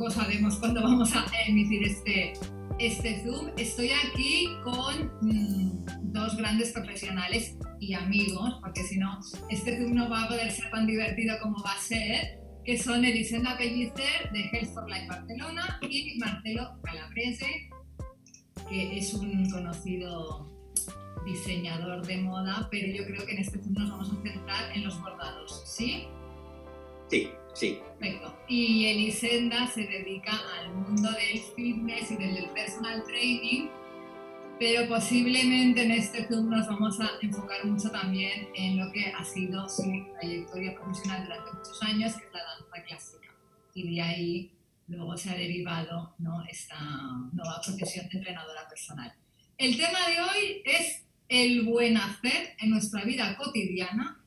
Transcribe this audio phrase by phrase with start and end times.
[0.00, 2.32] tampoco sabemos cuándo vamos a emitir este,
[2.78, 3.50] este Zoom.
[3.58, 9.20] Estoy aquí con mm, dos grandes profesionales y amigos, porque si no,
[9.50, 13.04] este Zoom no va a poder ser tan divertido como va a ser, que son
[13.04, 17.68] Elisenda Pellicer de Health for Life Barcelona y Marcelo Calabrese,
[18.70, 20.48] que es un conocido
[21.26, 24.84] diseñador de moda, pero yo creo que en este Zoom nos vamos a centrar en
[24.84, 26.06] los bordados, ¿sí?
[27.10, 27.80] Sí, sí.
[27.98, 28.36] Perfecto.
[28.48, 33.68] Y Elisenda se dedica al mundo del fitness y del personal training,
[34.58, 39.24] pero posiblemente en este Zoom nos vamos a enfocar mucho también en lo que ha
[39.24, 39.82] sido su
[40.18, 43.28] trayectoria profesional durante muchos años, que es la danza clásica.
[43.74, 44.52] Y de ahí
[44.88, 46.44] luego se ha derivado ¿no?
[46.50, 46.78] esta
[47.32, 49.14] nueva profesión de entrenadora personal.
[49.56, 54.20] El tema de hoy es el buen hacer en nuestra vida cotidiana,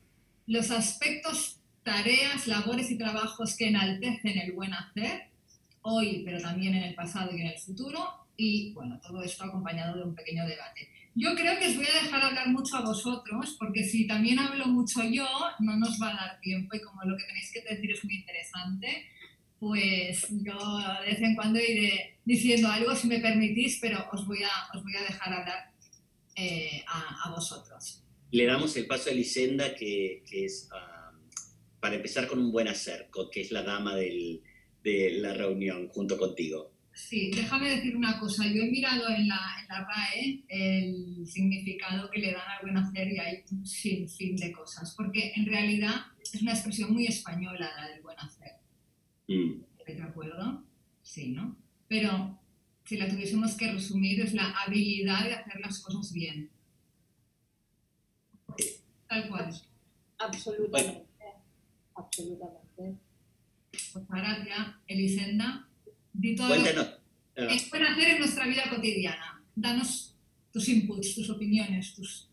[0.47, 5.27] los aspectos tareas, labores y trabajos que enaltecen el buen hacer,
[5.81, 7.99] hoy, pero también en el pasado y en el futuro,
[8.37, 10.89] y bueno, todo esto acompañado de un pequeño debate.
[11.15, 14.65] Yo creo que os voy a dejar hablar mucho a vosotros, porque si también hablo
[14.65, 15.27] mucho yo,
[15.59, 18.15] no nos va a dar tiempo y como lo que tenéis que decir es muy
[18.15, 19.05] interesante,
[19.59, 24.41] pues yo de vez en cuando iré diciendo algo si me permitís, pero os voy
[24.43, 25.71] a, os voy a dejar hablar
[26.35, 28.01] eh, a, vosotros.
[28.31, 30.69] Le damos el paso a Elisenda, que, que es...
[30.71, 30.92] Uh
[31.83, 34.41] para empezar con un buen hacer, que es la dama de
[35.19, 36.71] la reunión junto contigo.
[36.93, 38.45] Sí, déjame decir una cosa.
[38.47, 43.19] Yo he mirado en la, RAE el significado que le dan al buen hacer y
[43.19, 48.01] hay un sinfín de cosas, porque en realidad es una expresión muy española la del
[48.01, 48.51] buen hacer.
[49.27, 49.59] Mm.
[49.85, 50.63] ¿De acuerdo?
[51.01, 51.57] Sí, ¿no?
[51.89, 52.39] Pero
[52.85, 56.49] si la tuviésemos que resumir es la habilidad de hacer las cosas bien.
[59.09, 59.53] Tal cual.
[60.17, 61.12] Absolutamente
[62.13, 62.99] absolutamente.
[63.91, 65.67] Pues gracias, Elisenda.
[66.13, 66.99] Di todo Cuéntanos.
[67.35, 69.43] Lo que puede hacer en nuestra vida cotidiana.
[69.55, 70.15] Danos
[70.51, 72.29] tus inputs, tus opiniones, tus...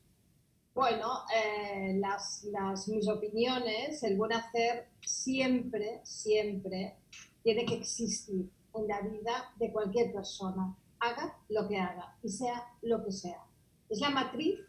[0.74, 6.96] Bueno, eh, las, las, mis opiniones, el buen hacer siempre, siempre
[7.42, 12.62] tiene que existir en la vida de cualquier persona, haga lo que haga y sea
[12.82, 13.42] lo que sea.
[13.88, 14.60] Es la matriz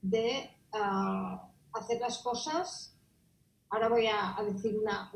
[0.00, 2.91] de ah, hacer las cosas
[3.72, 5.10] ahora voy a, decir una,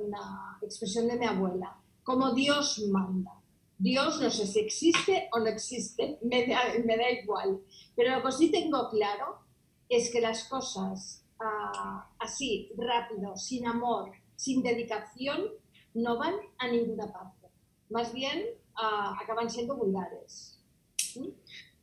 [0.62, 3.32] expresión de mi abuela, como Dios manda.
[3.78, 7.60] Dios no sé si existe o no existe, me da, igual.
[7.94, 9.40] Pero lo que sí tengo claro
[9.90, 15.50] es que las cosas ah, así, rápido, sin amor, sin dedicación,
[15.92, 17.48] no van a ninguna parte.
[17.90, 18.46] Más bien
[18.76, 20.58] ah, acaban siendo vulgares.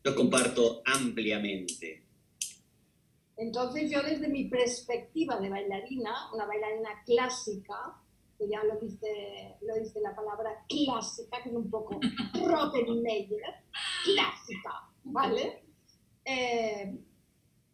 [0.03, 2.02] Lo comparto ampliamente.
[3.37, 7.99] Entonces yo desde mi perspectiva de bailarina, una bailarina clásica,
[8.37, 11.99] que ya lo dice, lo dice la palabra clásica, que es un poco
[12.45, 13.41] Rottenmeier,
[14.03, 15.63] clásica, ¿vale?
[16.25, 16.95] Eh,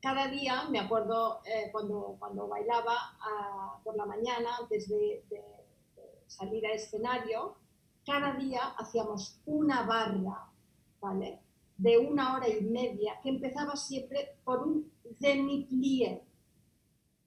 [0.02, 5.44] cada día, me acuerdo eh, cuando, cuando bailaba ah, por la mañana, antes de, de,
[6.28, 7.56] salir a escenario,
[8.06, 10.50] cada día hacíamos una barra,
[11.02, 11.42] ¿vale?
[11.78, 16.24] De una hora y media, que empezaba siempre por un demi-plié.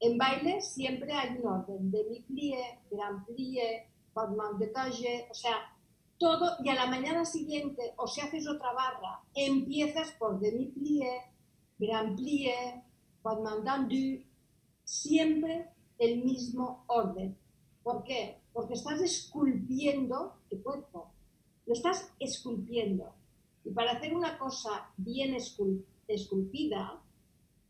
[0.01, 5.57] En baile siempre hay un orden, demi-plié, grand plié, battement de calle, o sea,
[6.19, 11.23] todo, y a la mañana siguiente, o si haces otra barra, empiezas por demi-plié,
[11.79, 12.83] grand plié,
[13.23, 14.25] battement tendu,
[14.85, 17.37] siempre el mismo orden.
[17.83, 18.41] ¿Por qué?
[18.53, 21.13] Porque estás esculpiendo tu cuerpo,
[21.67, 23.15] lo estás esculpiendo.
[23.65, 27.02] Y para hacer una cosa bien esculpida,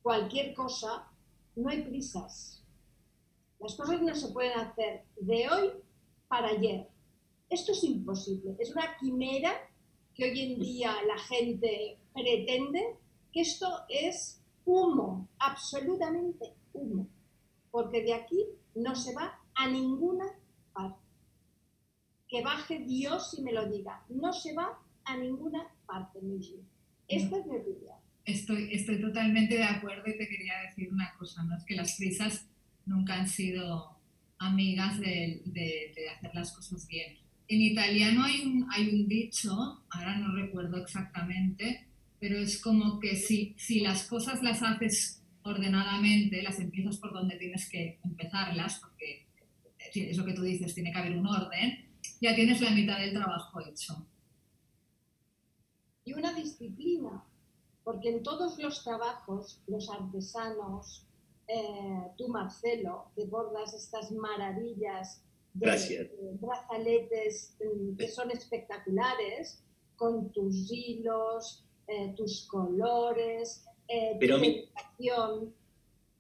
[0.03, 1.09] cualquier cosa,
[1.57, 2.65] no hay prisas.
[3.61, 5.71] Las cosas no se pueden hacer de hoy
[6.29, 6.89] para ayer.
[7.49, 8.57] Esto es imposible.
[8.59, 9.53] Es una quimera
[10.15, 12.99] que hoy en día la gente pretende
[13.33, 17.09] que esto es humo, absolutamente humo,
[17.71, 18.45] porque de aquí
[18.75, 20.27] no se va a ninguna
[20.73, 20.99] parte.
[22.29, 26.65] Que baje Dios y me lo diga, no se va a ninguna parte, Miji.
[27.09, 27.92] Esta es mi opinión.
[28.25, 31.57] Estoy, estoy totalmente de acuerdo y te quería decir una cosa, ¿no?
[31.57, 32.47] Es que las prisas
[32.87, 33.99] nunca han sido
[34.39, 37.19] amigas de, de, hacer las cosas bien.
[37.49, 41.87] En italiano hay un, hay un dicho, ahora no recuerdo exactamente,
[42.19, 47.37] pero es como que si, si las cosas las haces ordenadamente, las empiezas por donde
[47.37, 49.27] tienes que empezarlas, porque
[49.95, 51.85] es lo que tú dices, tiene que haber un orden,
[52.21, 54.07] ya tienes la mitad del trabajo hecho.
[56.05, 57.25] Y una disciplina,
[57.85, 61.07] porque en todos los trabajos, los artesanos,
[61.49, 65.23] eh, tú Marcelo, que bordas estas maravillas
[65.55, 66.09] Gracias.
[66.41, 69.63] brazaletes mm, que son espectaculares,
[69.97, 75.53] con tus hilos, eh, tus colores, eh, Pero tu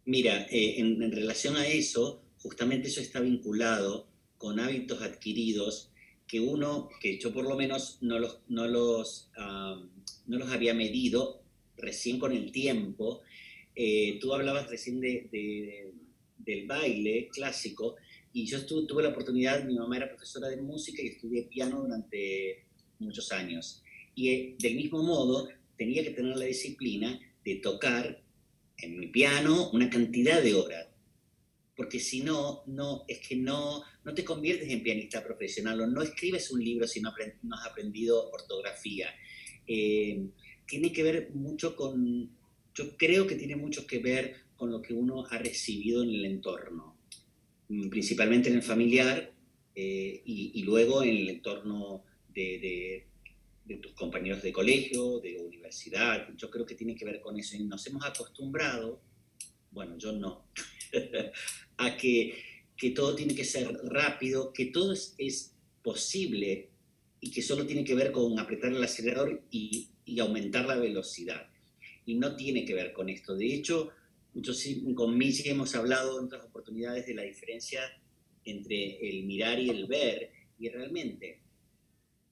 [0.04, 5.90] Mira, eh, en, relación a eso, justamente eso está vinculado con hábitos adquiridos
[6.26, 11.41] que uno, que yo por lo menos no los, no los, no los había medido
[11.76, 13.22] recién con el tiempo.
[14.20, 15.92] tú hablabas recién de,
[16.38, 17.96] del baile clásico
[18.32, 21.82] y yo estuve, tuve la oportunidad, mi mamá era profesora de música y estudié piano
[21.82, 22.64] durante
[22.98, 23.82] muchos años.
[24.14, 28.22] Y eh, del mismo modo, tenía que tener la disciplina de tocar
[28.78, 30.88] en mi piano una cantidad de horas.
[31.76, 36.02] Porque si no, no, es que no, no te conviertes en pianista profesional o no
[36.02, 39.08] escribes un libro si no, has aprendido ortografía.
[39.66, 40.26] Eh,
[40.66, 42.30] tiene que ver mucho con,
[42.74, 46.24] yo creo que tiene mucho que ver con lo que uno ha recibido en el
[46.24, 46.96] entorno,
[47.68, 49.32] mm, principalmente en el familiar
[49.74, 53.06] eh, y, luego en el entorno de,
[53.80, 56.28] tus compañeros de colegio, de universidad.
[56.36, 57.56] Yo creo que tiene que ver con eso.
[57.56, 59.00] Y nos hemos acostumbrado,
[59.70, 60.46] bueno, yo no,
[61.78, 62.34] a que,
[62.76, 65.48] que, todo tiene que ser rápido, que todo es, es,
[65.82, 66.70] posible
[67.20, 71.48] y que solo tiene que ver con apretar el acelerador y, y aumentar la velocidad.
[72.04, 73.36] Y no tiene que ver con esto.
[73.36, 73.92] De hecho,
[74.34, 77.80] Muchos con Michi hemos hablado en otras oportunidades de la diferencia
[78.44, 80.30] entre el mirar y el ver.
[80.58, 81.40] Y realmente,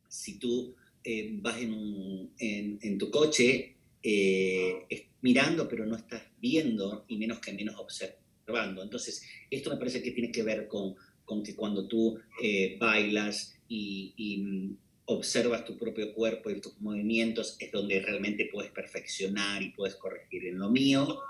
[0.08, 0.75] si tú
[1.05, 7.52] eh, vas en, en, tu coche eh, mirando, pero no estás viendo, y menos que
[7.52, 8.82] menos observando.
[8.82, 10.94] Entonces, esto me parece que tiene que ver con,
[11.26, 14.76] con que cuando tú eh, bailas y, y
[15.10, 20.46] observas tu propio cuerpo y tus movimientos, es donde realmente puedes perfeccionar y puedes corregir.
[20.46, 21.20] En lo mío,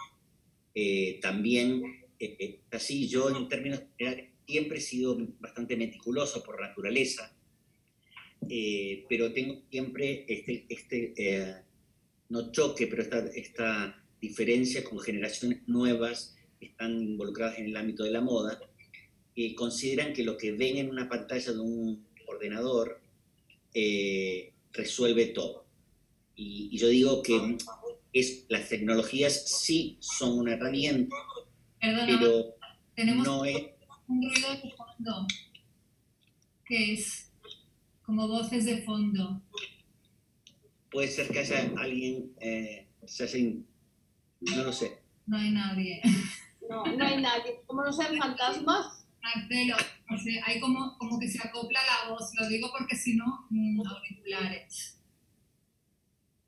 [0.74, 1.82] eh, también,
[2.18, 7.34] eh, eh, así yo en términos generales siempre he sido bastante meticuloso por naturaleza,
[9.08, 11.64] pero tengo siempre este, este
[12.28, 18.04] no choque, pero esta, esta diferencia con generaciones nuevas que están involucradas en el ámbito
[18.04, 18.58] de la moda,
[19.34, 23.00] que consideran que lo que ven en una pantalla de un ordenador
[24.72, 25.66] resuelve todo.
[26.34, 27.58] Y, y, yo digo que
[28.12, 31.16] es, las tecnologías sí son una herramienta,
[31.80, 32.56] pero
[32.94, 33.56] tenemos no es...
[34.08, 35.26] un ruido de fondo,
[36.64, 37.30] que es
[38.02, 39.40] como voces de fondo.
[40.90, 43.66] Puede ser que haya alguien, eh, se hacen,
[44.40, 44.98] no lo sé.
[45.26, 46.02] No hay nadie.
[46.68, 47.60] No, no hay nadie.
[47.66, 49.04] Como no sean fantasmas.
[49.22, 49.76] Marcelo,
[50.18, 53.46] sea, hay como, como que se acopla la voz, lo digo porque si no,
[53.86, 55.00] auriculares.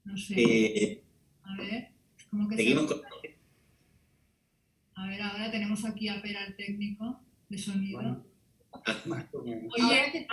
[0.05, 0.35] No sé.
[0.37, 1.03] Eh,
[1.43, 1.93] a ver,
[2.31, 3.03] ¿cómo que Seguimos con...
[4.95, 8.25] A ver, ahora tenemos aquí a Pera, el técnico de sonido.
[8.75, 10.27] Oye,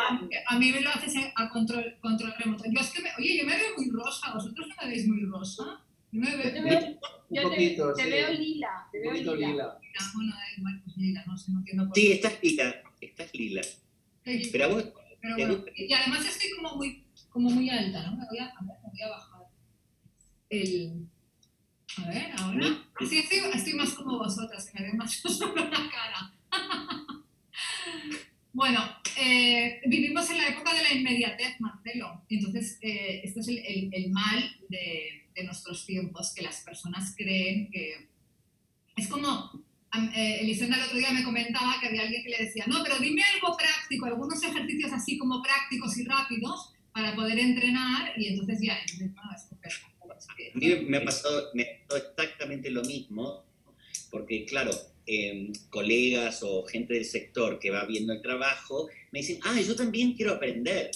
[0.47, 2.63] a, mí me lo haces a control, control remoto.
[2.71, 5.23] Yo es que me, oye, yo me veo muy rosa, ¿vosotros no me veis muy
[5.25, 5.83] rosa?
[6.11, 6.99] Yo me veo, te veo,
[7.29, 9.35] yo poquito, te, veo lila, te veo lila.
[9.35, 9.79] lila.
[10.13, 13.61] Bueno, igual, pues lila, no sé, no entiendo por Sí, estás lila, estás lila.
[14.25, 14.85] Sí, pero, vos,
[15.21, 18.17] pero bueno, y además estoy como muy, como muy alta, ¿no?
[18.17, 19.41] Me voy a, a ver, me voy a bajar
[20.49, 21.07] el...
[21.97, 22.87] A ver, ahora.
[23.07, 26.33] Sí, estoy, más como vosotras, se me ve más solo la cara.
[28.53, 28.79] bueno,
[29.17, 32.23] eh, vivimos en la época de la inmediatez, Marcelo.
[32.29, 37.69] Entonces, eh, esto es el, el, mal de, de, nuestros tiempos, que las personas creen
[37.71, 38.09] que...
[38.95, 39.68] Es como...
[40.15, 42.99] Eh, Elisenda el otro día me comentaba que había alguien que le decía, no, pero
[42.99, 48.59] dime algo práctico, algunos ejercicios así como prácticos y rápidos para poder entrenar y entonces
[48.61, 49.89] ya, entonces, no, es perfecto.
[50.53, 53.45] A mí me ha pasado, me exactamente lo mismo,
[54.11, 54.71] porque claro,
[55.05, 59.75] em, colegas o gente del sector que va viendo el trabajo me dicen, ah, yo
[59.75, 60.91] también quiero aprender.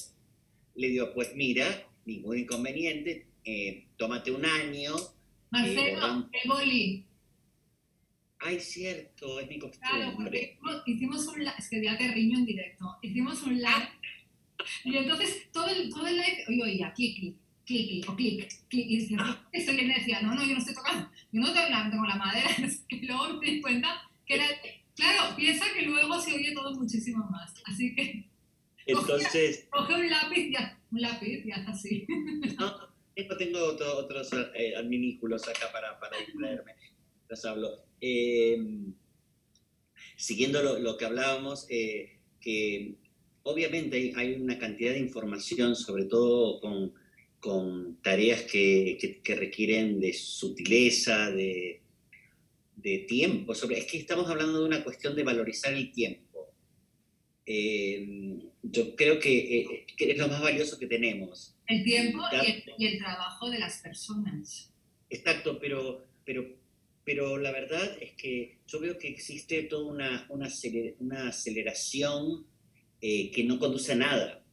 [0.75, 4.93] Le digo, pues mira, ningún inconveniente, eh, tómate un año.
[5.51, 7.05] Marcelo, el boli.
[8.45, 9.89] Ay, cierto, es mi costumbre.
[9.89, 13.89] Claro, porque hicimos un live, es que ya te riño en directo, hicimos un live,
[14.83, 18.85] y entonces todo el, todo el live, oye, oye, aquí, aquí, clic, o clic, clic,
[18.89, 19.47] y decía, ah.
[19.53, 22.15] esto le decía, no, no, yo no estoy tocando, yo no estoy hablando con la
[22.15, 22.49] madera,
[22.89, 24.45] y luego me di cuenta que era,
[24.95, 28.25] claro, piensa que luego se oye todo muchísimo más, así que...
[28.85, 29.67] Entonces...
[29.69, 32.05] Coge, un lápiz ya, un lápiz ya, así.
[32.59, 36.73] No, tengo otros eh, adminículos acá para, para distraerme,
[37.29, 37.85] les hablo.
[38.01, 38.57] Eh,
[40.15, 42.95] siguiendo lo, lo, que hablábamos, eh, que
[43.43, 46.93] obviamente hay, hay, una cantidad de información, sobre todo con
[47.43, 51.81] con tareas que, que, requieren de sutileza, de,
[52.77, 53.53] de tiempo.
[53.53, 56.53] Sobre, es que estamos hablando de una cuestión de valorizar el tiempo.
[57.45, 61.53] eh, yo creo que, es lo más valioso que tenemos.
[61.67, 62.21] El tiempo
[62.77, 64.71] y el, trabajo de las personas.
[65.09, 66.45] Exacto, pero, pero,
[67.05, 70.49] pero la verdad es que yo veo que existe toda una, una,
[70.99, 72.47] una aceleración
[73.01, 74.45] que no conduce a nada.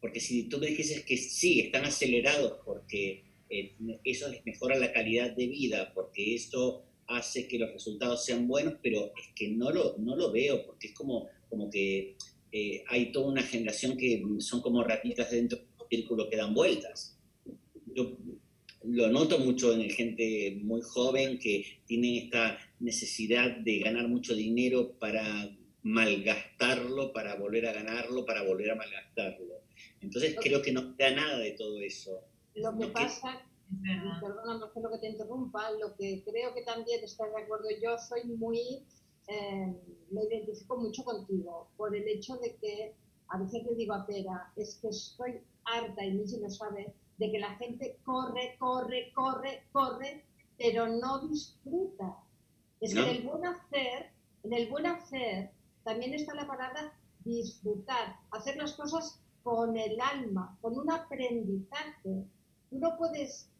[0.00, 3.74] Porque si tú me dices que sí, están acelerados porque eh,
[4.04, 8.74] eso les mejora la calidad de vida, porque eso hace que los resultados sean buenos,
[8.82, 12.16] pero es que no lo, no lo veo, porque es como, como que
[12.52, 16.52] eh, hay toda una generación que son como ratitas dentro de un círculo que dan
[16.52, 17.18] vueltas.
[17.94, 18.16] Yo
[18.86, 24.92] lo noto mucho en gente muy joven que tiene esta necesidad de ganar mucho dinero
[24.98, 25.24] para
[25.82, 29.62] malgastarlo, para volver a ganarlo, para volver a malgastarlo.
[30.00, 32.20] Entonces creo que no da nada de todo eso.
[32.54, 33.42] Lo que pasa,
[34.20, 37.96] perdona, no lo que te interrumpa, lo que creo que también estás de acuerdo, yo
[37.98, 38.84] soy muy,
[39.28, 39.74] eh,
[40.10, 42.94] me identifico mucho contigo por el hecho de que
[43.28, 47.30] a veces le digo a Pera, es que estoy harta, y Missy lo sabe, de
[47.30, 50.24] que la gente corre, corre, corre, corre,
[50.58, 52.18] pero no disfruta.
[52.80, 54.10] Es que en el buen hacer,
[54.42, 55.50] en el buen hacer,
[55.84, 56.92] también está la palabra
[57.24, 62.26] disfrutar, hacer las cosas con el alma, con un aprendizaje.
[62.70, 63.50] Tú no puedes,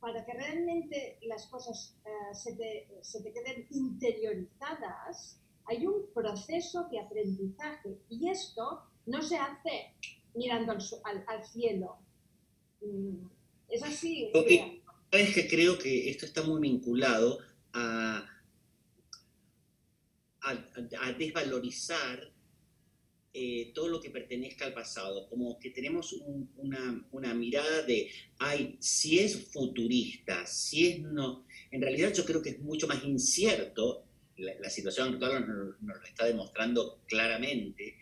[0.00, 7.98] para que realmente las cosas eh, se, te, queden interiorizadas, hay un proceso de aprendizaje
[8.08, 9.94] y esto no se hace
[10.34, 11.98] mirando al, cielo.
[12.80, 13.26] Mm,
[13.68, 14.30] es así.
[15.10, 17.38] Es que creo que esto está muy vinculado
[17.72, 18.26] a,
[20.40, 22.32] a desvalorizar
[23.34, 26.14] eh, todo lo que pertenezca al pasado, como que tenemos
[26.58, 32.50] una, mirada de, ay, si es futurista, si es no, en realidad yo creo que
[32.50, 34.04] es mucho más incierto,
[34.36, 37.96] la, situación actual nos, lo está demostrando claramente,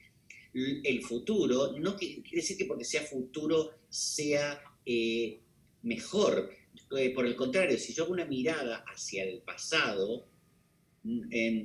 [0.52, 5.40] el futuro no quiere decir que porque sea futuro sea eh,
[5.82, 6.50] mejor,
[6.96, 10.26] eh, por el contrario, si yo hago una mirada hacia el pasado,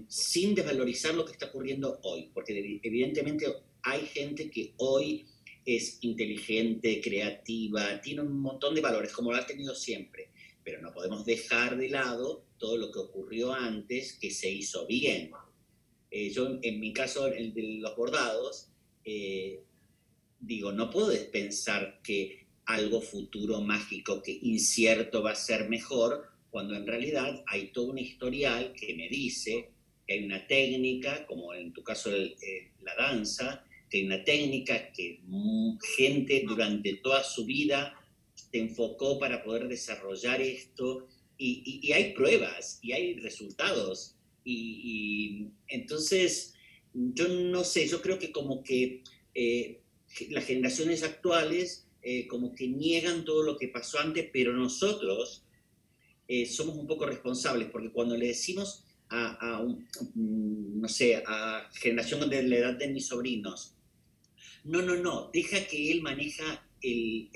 [0.08, 3.46] sin desvalorizar lo que está ocurriendo hoy, porque evidentemente
[3.84, 5.26] hay gente que hoy
[5.66, 10.30] es inteligente, creativa, tiene un montón de valores, como lo ha tenido siempre,
[10.64, 15.32] pero no podemos dejar de lado todo lo que ocurrió antes que se hizo bien.
[16.12, 18.70] Eh, yo, en mi caso, el de los bordados,
[19.06, 19.64] eh,
[20.40, 26.76] digo, no puedo pensar que algo futuro mágico, que incierto va a ser mejor, cuando
[26.76, 29.70] en realidad hay todo un historial que me dice
[30.08, 35.22] que hay una técnica, como en tu caso la danza, que hay una técnica que
[35.96, 37.94] gente durante toda su vida
[38.34, 41.08] se enfocó para poder desarrollar esto,
[41.38, 44.16] y, hay pruebas y hay resultados.
[44.44, 46.55] Y, entonces,
[46.96, 49.82] yo no sé, yo creo que como que eh,
[50.30, 55.44] las generaciones actuales eh, como que niegan todo lo que pasó antes, pero nosotros
[56.28, 59.62] eh, somos un poco responsables, porque cuando le decimos a,
[60.14, 63.76] mm, no sé, a generación de la edad de mis sobrinos,
[64.64, 67.30] no, no, no, deja que él maneja el,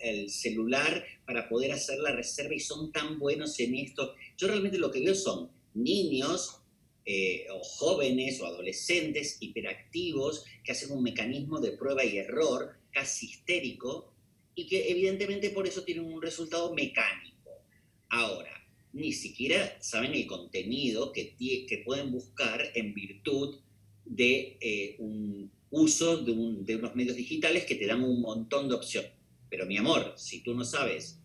[0.00, 4.14] el, celular para poder hacer la reserva y son tan buenos en esto.
[4.36, 6.60] Yo realmente lo que veo son niños
[7.06, 13.26] eh, o jóvenes o adolescentes hiperactivos que hacen un mecanismo de prueba y error casi
[13.26, 14.12] histérico
[14.56, 17.62] y que evidentemente por eso tienen un resultado mecánico.
[18.08, 18.50] Ahora,
[18.92, 23.60] ni siquiera saben el contenido que, que pueden buscar en virtud
[24.04, 26.32] de eh, un uso de,
[26.76, 29.12] unos medios digitales que te dan un montón de opciones.
[29.50, 31.20] Pero mi amor, si tú no sabes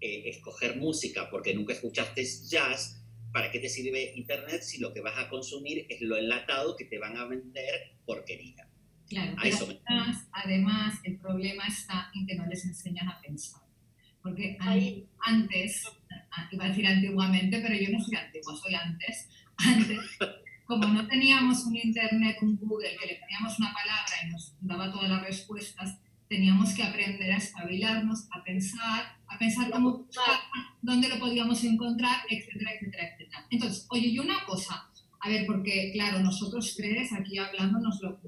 [0.00, 2.97] eh, escoger música porque nunca escuchaste jazz,
[3.32, 6.84] ¿para qué te sirve Internet si lo que vas a consumir es lo enlatado que
[6.84, 8.68] te van a vender porquería?
[9.08, 9.36] Claro,
[10.32, 13.62] además, el problema está en que no les enseñan a pensar.
[14.22, 14.58] Porque
[15.20, 15.84] antes,
[16.30, 19.28] ah, iba a decir antiguamente, pero yo no soy antigua, soy antes.
[19.56, 19.98] Antes,
[20.66, 24.92] como no teníamos un internet, un Google, que le poníamos una palabra y nos daba
[24.92, 30.40] todas las respuestas, teníamos que aprender a espabilarnos, a pensar, a pensar cómo buscar,
[30.82, 33.46] dónde lo podíamos encontrar, etcétera, etcétera, etcétera.
[33.50, 38.20] Entonces, oye, y una cosa, a ver, porque claro, nosotros tres aquí hablando nos lo,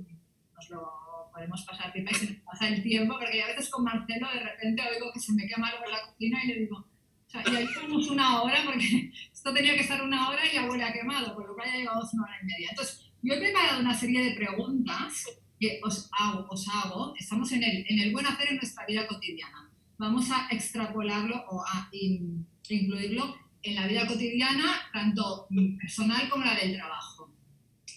[0.54, 1.00] nos lo
[1.32, 4.40] podemos pasar tiempo y se nos pasa el tiempo, porque a veces con Marcelo de
[4.40, 7.44] repente oigo que se me quema algo en la cocina y le digo, o sea,
[7.46, 10.84] y ahí tenemos una hora, porque esto tenía que estar una hora y ya huele
[10.84, 12.68] a quemado, por lo cual ya llevamos una hora y media.
[12.70, 15.26] Entonces, yo he preparado una serie de preguntas
[15.60, 19.06] que os hago, os hago, estamos en el, en el buen hacer en nuestra vida
[19.06, 19.70] cotidiana.
[19.98, 25.46] Vamos a extrapolarlo o a incluirlo en la vida cotidiana, tanto
[25.78, 27.30] personal como la del trabajo.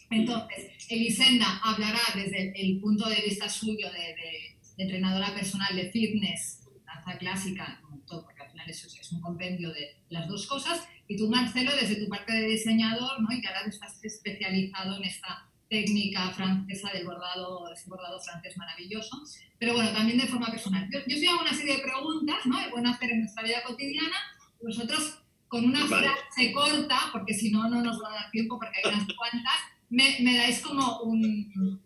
[0.10, 7.17] Entonces, Elisenda hablará desde el punto de vista suyo de, entrenadora personal de fitness, danza
[7.17, 11.29] clásica, todo, porque al final eso es un compendio de las dos cosas, y tú,
[11.29, 13.32] Marcelo, desde tu parte de diseñador, ¿no?
[13.32, 19.24] y que ahora estás especializado en esta técnica francesa del bordado, ese bordado francés maravilloso,
[19.58, 20.88] pero bueno, también de forma personal.
[20.92, 22.60] Yo, yo hago una serie de preguntas, ¿no?
[22.60, 24.15] Es bueno hacer en nuestra vida cotidiana,
[24.62, 28.77] vosotros con una frase corta, porque si no, no nos va a dar tiempo porque
[28.77, 29.53] hay unas cuantas,
[29.89, 31.82] me, me dais como un,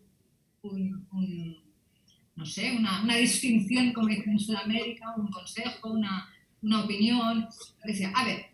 [0.60, 1.56] un,
[2.36, 6.28] no sé, una, una, distinción, como dicen en Sudamérica, un consejo, una,
[6.60, 7.48] una opinión.
[7.84, 8.50] Decía, a ver,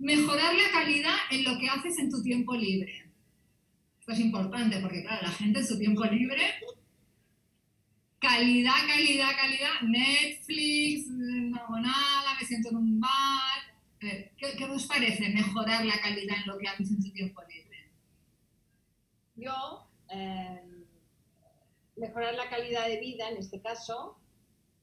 [0.00, 3.05] mejorar la calidad en lo que haces en tu tiempo libre.
[4.06, 6.40] Esto es importante porque, claro, la gente en su tiempo libre,
[8.20, 13.10] calidad, calidad, calidad, Netflix, no hago nada, me siento en un bar.
[13.98, 17.90] ¿Qué, ¿Qué os parece mejorar la calidad en lo que haces en su tiempo libre?
[19.34, 20.62] Yo, eh,
[21.96, 24.20] mejorar la calidad de vida en este caso,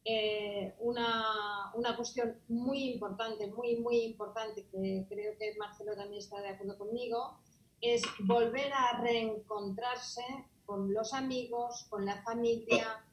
[0.04, 6.42] eh, una, una, cuestión muy importante, muy, muy importante, que creo que Marcelo también está
[6.42, 7.40] de acuerdo conmigo,
[7.84, 10.24] es volver a reencontrarse
[10.66, 13.06] con los amigos, con la familia,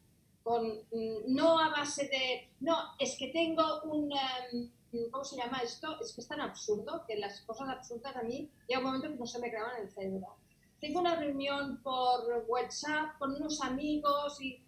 [0.42, 5.58] con, mm, no a base de, no, es que tengo un, em, ¿cómo se llama
[5.58, 6.00] esto?
[6.00, 9.16] Es que es tan absurdo que las cosas absurdas a mí llega un momento que
[9.16, 10.36] no se me graban en el cerebro.
[10.80, 14.64] Tengo una reunión por WhatsApp con unos amigos y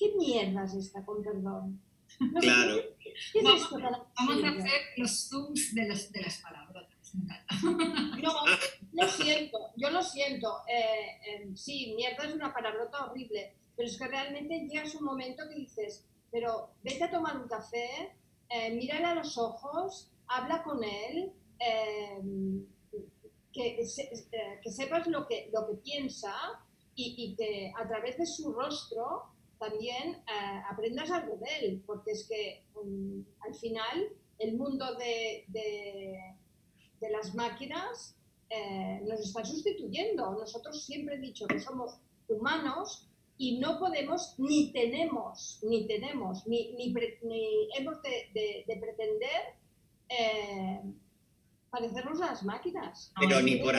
[0.00, 1.78] ¿Qué mierda es esta, con perdón?
[2.40, 2.76] claro.
[3.44, 6.59] vamos, a hacer los zooms de, de las palabras.
[8.22, 8.32] No,
[8.92, 10.58] lo siento, yo lo siento.
[10.68, 15.48] Eh, eh, sí, mierda es una palabrota horrible, pero es que realmente llegas un momento
[15.48, 18.14] que dices, pero vete a tomar un café,
[18.48, 22.20] eh, mírale a los ojos, habla con él, eh,
[23.52, 23.76] que,
[24.62, 26.34] que, sepas lo que, lo que piensa
[26.94, 29.30] y, y que a través de su rostro
[29.60, 34.08] también eh, aprendas algo de él, porque es que um, al final
[34.38, 35.44] el mundo de,
[37.08, 38.16] las máquinas
[38.50, 40.32] eh, nos está sustituyendo.
[40.32, 43.08] Nosotros siempre he dicho que somos humanos
[43.38, 46.92] y no podemos ni tenemos, ni tenemos, ni, ni,
[47.76, 49.40] hemos de, pretender
[50.08, 50.80] eh,
[51.70, 53.12] parecernos a las máquinas.
[53.18, 53.74] Pero ni por...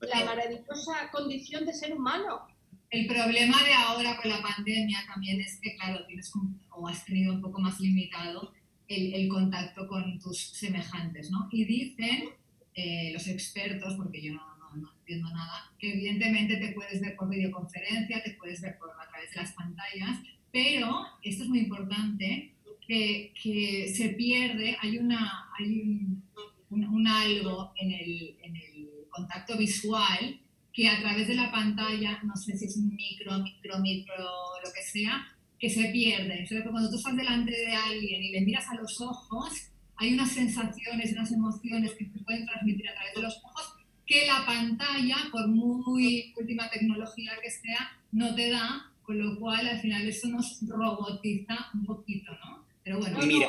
[0.00, 2.46] La maravillosa condición de ser humano.
[2.90, 6.30] El problema de ahora con la pandemia también es que, claro, tienes
[6.70, 8.52] o has tenido un poco más limitado
[8.88, 11.48] el, el contacto con tus semejantes, ¿no?
[11.50, 12.30] Y dicen
[12.74, 14.42] eh, los expertos, porque yo no,
[14.76, 19.08] no, entiendo nada, que evidentemente te puedes ver por videoconferencia, te puedes ver por, a
[19.08, 20.18] través de las pantallas,
[20.50, 22.52] pero esto es muy importante,
[22.86, 26.22] que, que se pierde, hay, una, hay un,
[26.70, 30.40] un, un algo en el, en el contacto visual
[30.72, 34.16] que a través de la pantalla, no sé si es un micro, micro, micro,
[34.64, 35.24] lo que sea,
[35.58, 36.40] que se pierde.
[36.40, 40.32] Entonces, cuando tú estás delante de alguien y le miras a los ojos, hay unas
[40.32, 43.74] sensaciones, unas emociones que se pueden transmitir a través de los ojos
[44.06, 49.66] que la pantalla, por muy última tecnología que sea, no te da, con lo cual
[49.66, 52.64] al final eso nos robotiza un poquito, ¿no?
[52.82, 53.48] Pero bueno, Mira.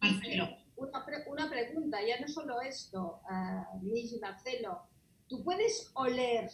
[0.00, 0.56] Marcelo.
[0.76, 4.80] Una, una, pregunta, ya no solo esto, uh, Luis y Marcelo,
[5.28, 6.48] tú puedes oler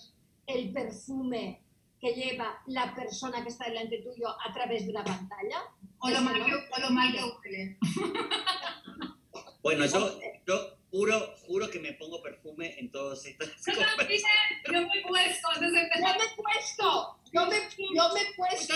[0.46, 1.60] el perfume
[2.00, 5.58] que lleva la persona que está delante tuyo a través de la pantalla.
[5.98, 7.78] O lo mal, o lo mal que huele.
[9.66, 13.96] Bueno, yo, yo juro, juro que me pongo perfume en todas estas yo cosas.
[13.96, 14.22] También,
[14.64, 17.56] yo me he puesto Yo me he puesto, yo me,
[17.96, 18.74] yo me he puesto.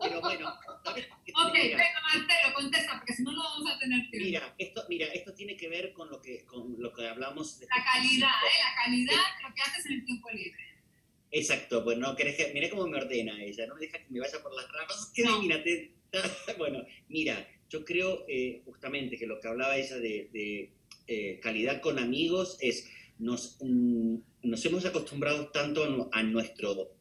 [0.00, 0.48] Pero bueno.
[0.48, 4.24] ok, venga Marcelo, contesta, porque si no, no vamos a tener tiempo.
[4.24, 7.60] Mira, esto, mira, esto tiene que ver con lo que, con lo que hablamos.
[7.60, 8.58] De la calidad, ¿eh?
[8.64, 10.64] La calidad de lo que haces en el tiempo libre.
[11.32, 14.20] Exacto, pues no querés que, mira cómo me ordena ella, no me deja que me
[14.20, 15.38] vaya por las ramas, qué no.
[16.58, 20.70] bueno, mira, yo creo eh, justamente que lo que hablaba ella de, de
[21.06, 26.92] eh, calidad con amigos es, nos, mm, nos hemos acostumbrado tanto a, a nuestro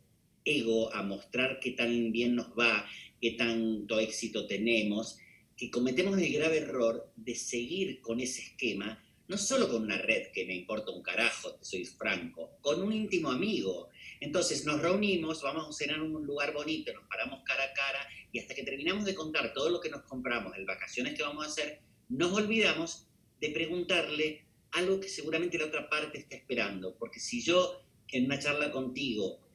[0.43, 2.87] ego, a mostrar qué tan bien nos va,
[3.19, 5.17] qué tanto éxito tenemos,
[5.57, 10.27] que cometemos el grave error de seguir con ese esquema, no solo con una red
[10.31, 13.89] que me importa un carajo, soy franco, con un íntimo amigo.
[14.25, 18.07] Entonces nos reunimos, vamos a cenar en un lugar bonito, nos paramos cara a cara
[18.31, 21.45] y hasta que terminamos de contar todo lo que nos compramos, el vacaciones que vamos
[21.45, 23.07] a hacer, nos olvidamos
[23.39, 26.97] de preguntarle algo que seguramente la otra parte está esperando.
[26.97, 29.45] Porque si yo en una charla contigo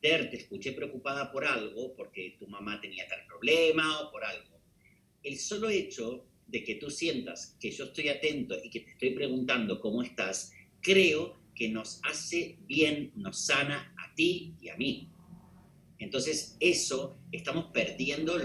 [0.00, 4.60] te escuché preocupada por algo, porque tu mamá tenía tal problema o por algo.
[5.24, 9.10] El solo hecho de que tú sientas que yo estoy atento y que te estoy
[9.10, 15.08] preguntando cómo estás, creo que nos hace bien, nos sana a ti y a mí.
[15.98, 18.36] Entonces, eso, estamos perdiendo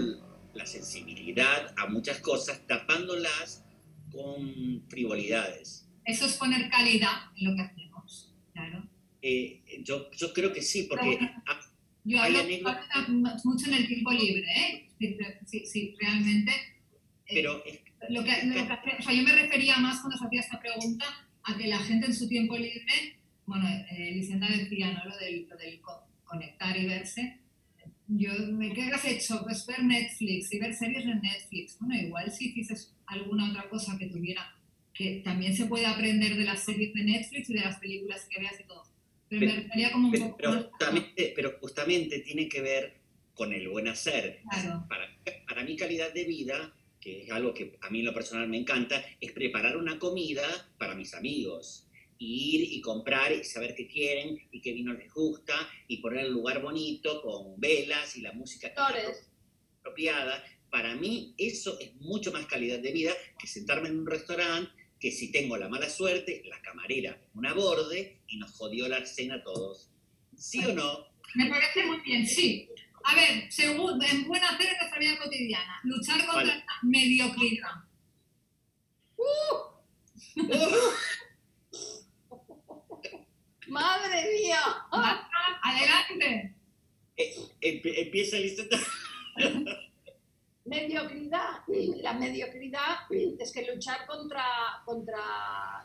[0.54, 3.64] la sensibilidad a muchas cosas, tapándolas
[4.10, 5.88] con frivolidades.
[6.04, 8.88] Eso es poner calidad en lo que hacemos, claro.
[9.20, 11.18] Eh, yo, yo creo que sí, porque...
[12.04, 12.38] yo hablo,
[13.44, 14.88] mucho en el tiempo libre, ¿eh?
[15.46, 16.52] Sí, realmente...
[17.26, 17.62] Eh, Pero
[18.08, 18.30] lo que,
[18.98, 21.04] o sea, yo me refería más cuando se hacía esta pregunta
[21.42, 23.17] a que la gente en su tiempo libre,
[23.48, 25.10] bueno, eh, Licenda decía, ¿no?
[25.10, 25.80] Lo del, lo del
[26.24, 27.38] conectar y verse,
[28.06, 28.30] yo,
[28.74, 29.42] ¿qué has hecho?
[29.42, 31.78] Pues ver Netflix y ver series en Netflix.
[31.80, 34.54] Bueno, igual si hicieses alguna otra cosa que tuviera,
[34.92, 38.40] que también se puede aprender de las series de Netflix y de las películas que
[38.40, 38.82] veas y todo.
[39.28, 42.98] Pero, me refería como un pero, poco pero justamente, pero justamente tiene que ver
[43.34, 44.40] con el buen hacer.
[44.50, 44.86] Claro.
[44.88, 45.08] Para,
[45.46, 48.58] para mi calidad de vida, que es algo que a mí en lo personal me
[48.58, 50.44] encanta, es preparar una comida
[50.78, 51.87] para mis amigos
[52.18, 55.54] ir y comprar y saber qué quieren y qué vino les gusta
[55.86, 58.72] y poner el lugar bonito con velas y la música
[59.80, 60.44] apropiada.
[60.70, 65.12] Para mí eso es mucho más calidad de vida que sentarme en un restaurante que
[65.12, 69.42] si tengo la mala suerte, la camarera una borde y nos jodió la cena a
[69.42, 69.90] todos.
[70.36, 71.06] ¿Sí o no?
[71.34, 72.68] Me parece muy bien, sí.
[73.04, 77.70] A ver, según, en buena hacer en nuestra vida cotidiana, luchar contra la mediocridad.
[79.16, 79.78] ¡Uh!
[83.68, 84.60] ¡Madre mía!
[85.62, 86.54] ¡Adelante!
[87.16, 88.78] Eh, empieza Liseta.
[90.64, 91.62] mediocridad.
[92.02, 94.44] La mediocridad es que luchar contra,
[94.84, 95.18] contra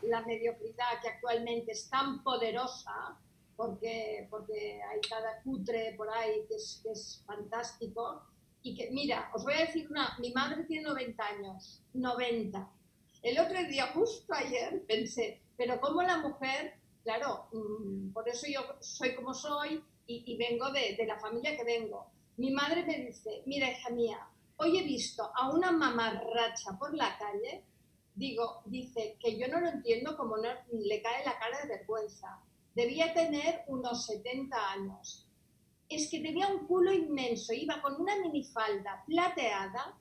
[0.03, 3.17] la mediocridad que actualmente es tan poderosa,
[3.55, 8.23] porque, porque hay cada cutre por ahí que es, que es fantástico.
[8.61, 12.69] Y que, mira, os voy a decir una, mi madre tiene 90 años, 90.
[13.21, 18.61] El otro día, justo ayer, pensé, pero ¿cómo la mujer claro, mm, por eso yo
[18.79, 22.07] soy como soy y, vengo de, la familia que vengo.
[22.37, 27.17] Mi madre me dice, mira hija mía, hoy he visto a una mamarracha por la
[27.17, 27.63] calle,
[28.15, 32.41] digo, dice que yo no lo entiendo como no le cae la cara de vergüenza.
[32.73, 35.27] Debía tener unos 70 años.
[35.87, 39.95] Es que tenía un culo inmenso, iba con una minifalda plateada.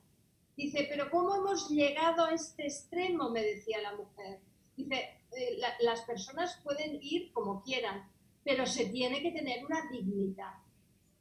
[0.55, 3.29] Dice, pero ¿cómo hemos llegado a este extremo?
[3.29, 4.39] me decía la mujer.
[4.75, 4.95] Dice,
[5.35, 8.07] eh, las personas pueden ir como quieran,
[8.43, 10.53] pero se tiene que tener una dignidad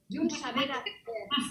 [0.08, 0.92] y un saber hacer.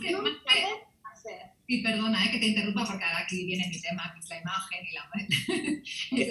[0.02, 1.42] Y un saber hacer.
[1.68, 4.42] Y perdona eh, que te interrumpa porque ahora aquí viene mi tema, que es la
[4.42, 5.02] imagen y la...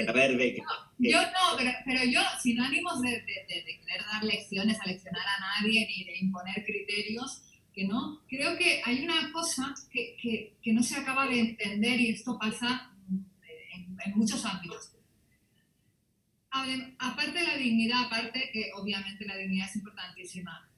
[0.11, 0.57] a ver,
[0.99, 5.27] Yo no, pero, pero, yo sin ánimos de, de, de, querer dar lecciones, a leccionar
[5.27, 10.57] a nadie ni de imponer criterios, que no, creo que hay una cosa que, que,
[10.63, 14.93] que no se acaba de entender y esto pasa en, en muchos ámbitos
[16.51, 20.69] aparte de la dignidad, aparte que obviamente la dignidad es importantísima,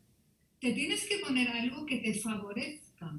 [0.61, 3.13] te tienes que poner algo que te favorezca.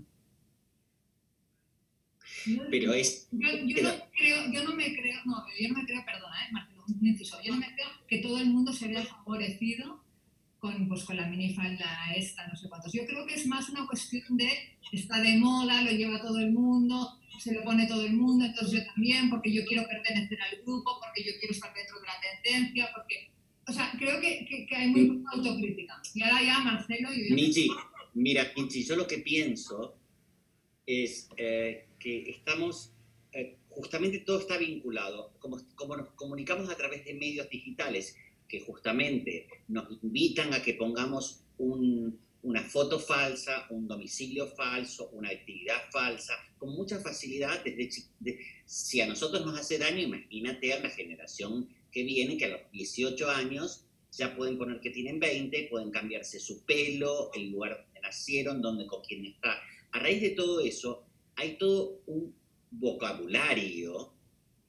[2.69, 3.27] Pero es...
[3.31, 6.51] Yo, yo no, creo, yo no me creo, no, yo no me creo, perdona, eh,
[6.51, 10.03] Marcelo, un inciso, yo no me creo que todo el mundo se vea favorecido
[10.59, 12.93] con, pues, con la minifalda esta, no sé cuántos.
[12.93, 14.49] Yo creo que es más una cuestión de,
[14.91, 18.79] está de moda, lo lleva todo el mundo, se lo pone todo el mundo, entonces
[18.79, 22.13] yo también, porque yo quiero pertenecer al grupo, porque yo quiero estar dentro de la
[22.43, 23.31] tendencia, porque...
[23.65, 26.01] O sea, creo que, que, hay muy poca autocrítica.
[26.13, 27.69] Y ahora ya Marcelo y Michi,
[28.13, 29.95] mira, Michi, yo lo que pienso
[30.85, 32.91] es eh, que estamos,
[33.31, 38.17] eh, justamente todo está vinculado, como, como nos comunicamos a través de medios digitales,
[38.49, 45.29] que justamente nos invitan a que pongamos un, una foto falsa, un domicilio falso, una
[45.29, 47.63] actividad falsa, con mucha facilidad.
[47.63, 47.89] Desde,
[48.65, 52.71] si a nosotros nos hace daño, imagínate a la generación que viene, que a los
[52.71, 58.01] 18 años ya pueden poner que tienen 20, pueden cambiarse su pelo, el lugar donde
[58.01, 59.59] nacieron, donde con quién está.
[59.91, 62.35] A raíz de todo eso, hay todo un
[62.71, 64.13] vocabulario,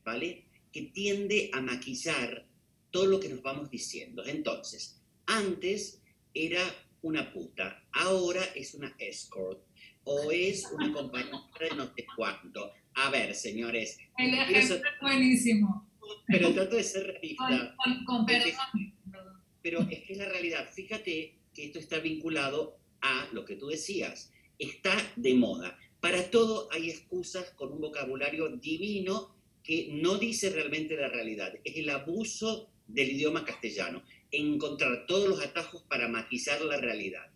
[0.04, 0.44] ¿vale?
[0.72, 2.46] Que tiende a maquillar
[2.90, 4.24] todo lo que nos vamos diciendo.
[4.24, 6.00] Entonces, antes
[6.32, 6.62] era
[7.04, 9.62] una puta, ahora es una escort
[10.04, 12.72] o es una compañera de no sé cuánto.
[12.94, 13.98] A ver, señores.
[14.16, 15.90] El ejemplo es buenísimo.
[16.26, 17.76] Pero trato de ser realista.
[18.06, 19.42] Con, perdón.
[19.62, 20.68] Pero es que es la realidad.
[20.72, 24.32] Fíjate que esto está vinculado a lo que tú decías.
[24.58, 25.78] Está de moda.
[26.00, 31.52] Para todo hay excusas con un vocabulario divino que no dice realmente la realidad.
[31.64, 34.02] Es el abuso del idioma castellano
[34.36, 37.30] encontrar todos los atajos para matizar la realidad.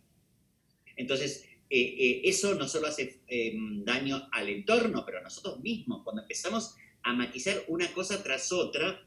[0.95, 6.03] Entonces, eh, eh, eso no solo hace em, daño al entorno, pero a nosotros mismos,
[6.03, 9.05] cuando empezamos a matizar una cosa tras otra,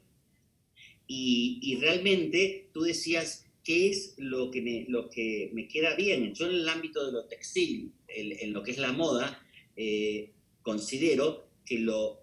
[1.15, 6.33] Y, realmente tú decías, ¿qué es lo que, me, lo que me queda bien?
[6.33, 9.45] Yo en el ámbito de lo textil, en, lo que es la moda,
[9.77, 12.23] eh, considero que lo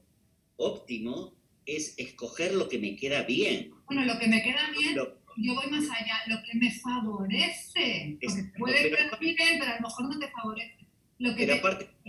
[0.55, 3.71] óptimo es escoger lo que me queda bien.
[3.85, 4.97] Bueno, lo que me queda bien,
[5.41, 8.17] yo voy más allá, lo que me favorece.
[8.21, 10.87] Porque puede quedar bien, pero a lo mejor no te favorece.
[11.17, 11.59] Lo que te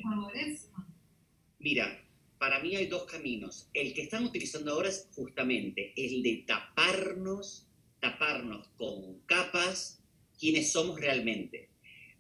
[0.03, 0.69] favorece.
[1.59, 2.05] Mira,
[2.38, 3.69] para mí hay dos caminos.
[3.75, 7.69] El que están utilizando ahora es justamente el de taparnos,
[8.01, 10.03] taparnos con capas
[10.38, 11.69] quienes somos realmente.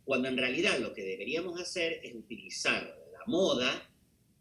[0.04, 3.90] Cuando en realidad lo que deberíamos hacer es utilizar la moda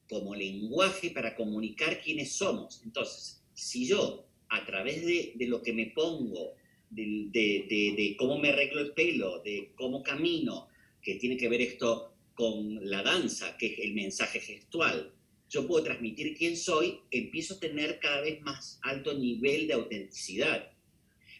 [0.09, 2.81] como lenguaje para comunicar quiénes somos.
[2.83, 6.55] Entonces, si yo a través de, lo que me pongo,
[6.89, 10.67] de, de, cómo me arreglo el pelo, de cómo camino,
[11.01, 15.13] que tiene que ver esto con la danza, que es el mensaje gestual,
[15.49, 20.71] yo puedo transmitir quién soy, empiezo a tener cada vez más alto nivel de autenticidad.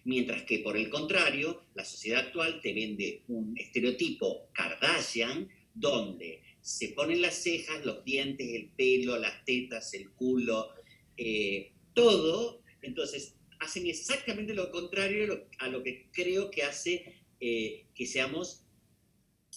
[0.03, 6.89] Mientras que por el contrario, la sociedad actual te vende un estereotipo Kardashian donde se
[6.89, 10.69] ponen las cejas, los dientes, el pelo, las tetas, el culo,
[11.15, 12.58] eh, todo.
[12.81, 18.65] Entonces hacen exactamente lo contrario a lo que creo que hace eh, que seamos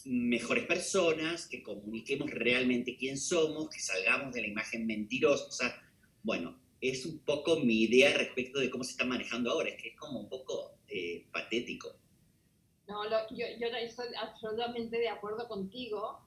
[0.05, 5.81] mejores personas, que comuniquemos realmente quién somos, que salgamos de la imagen mentirosa.
[6.23, 9.91] Bueno, es un poco mi idea respecto de cómo se está manejando ahora, es que
[9.91, 11.97] es como un poco eh, patético.
[12.89, 16.21] No, yo, yo estoy absolutamente de acuerdo contigo,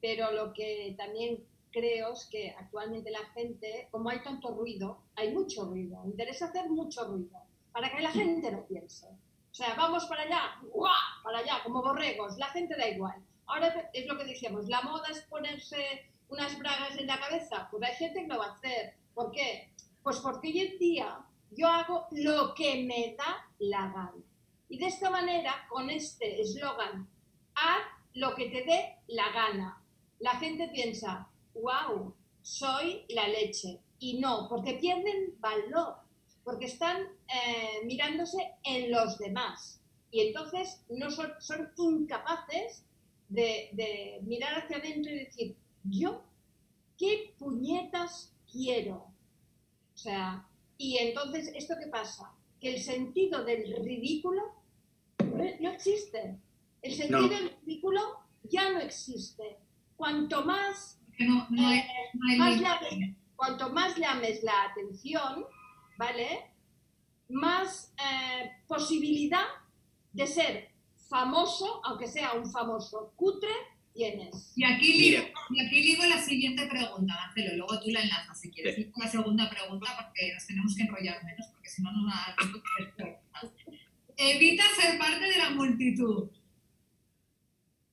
[0.00, 5.64] pero lo que también creo que actualmente la gente, como hay tanto ruido, hay mucho
[5.64, 7.38] ruido, interesa hacer mucho ruido,
[7.72, 9.06] para que la gente no piense.
[9.50, 11.22] O sea, vamos para allá, ¡guau!
[11.22, 13.22] para allá, como borregos, la gente da igual.
[13.46, 17.82] Ahora es lo que decíamos, la moda es ponerse unas bragas en la cabeza, pues
[17.82, 18.94] hay gente que lo va a hacer.
[19.14, 19.72] ¿Por qué?
[20.02, 24.14] Pues porque hoy en día yo hago lo que me da la gana.
[24.68, 27.08] Y de esta manera, con este eslogan,
[27.54, 27.82] haz
[28.14, 29.82] lo que te dé la gana.
[30.18, 31.28] La gente piensa,
[31.62, 33.80] wow, soy la leche.
[33.98, 36.08] Y no, porque pierden valor
[36.48, 39.82] porque están eh, mirándose en los demás.
[40.10, 42.86] Y entonces no son, son incapaces
[43.28, 46.22] de, mirar hacia adentro y decir, yo,
[46.96, 49.12] ¿qué puñetas quiero?
[49.94, 52.32] O sea, y entonces, ¿esto qué pasa?
[52.58, 54.40] Que el sentido del ridículo
[55.60, 56.38] no existe.
[56.80, 58.00] El sentido del ridículo
[58.44, 59.58] ya no existe.
[59.98, 65.44] Cuanto más, eh, cuanto más llames la atención,
[65.96, 66.52] ¿vale?
[67.28, 69.44] Más eh, posibilidad
[70.12, 70.68] de ser
[71.08, 73.50] famoso, aunque sea un famoso cutre,
[73.94, 74.52] tienes.
[74.56, 78.50] Y aquí, ligo, y aquí digo la siguiente pregunta, Marcelo, luego tú la enlazas si
[78.50, 78.76] quieres.
[78.76, 78.92] Sí.
[78.96, 82.26] La segunda pregunta, porque nos tenemos que enrollar menos, porque si no nos va a
[82.28, 82.58] dar tiempo
[84.16, 86.28] Evita ser parte de la multitud.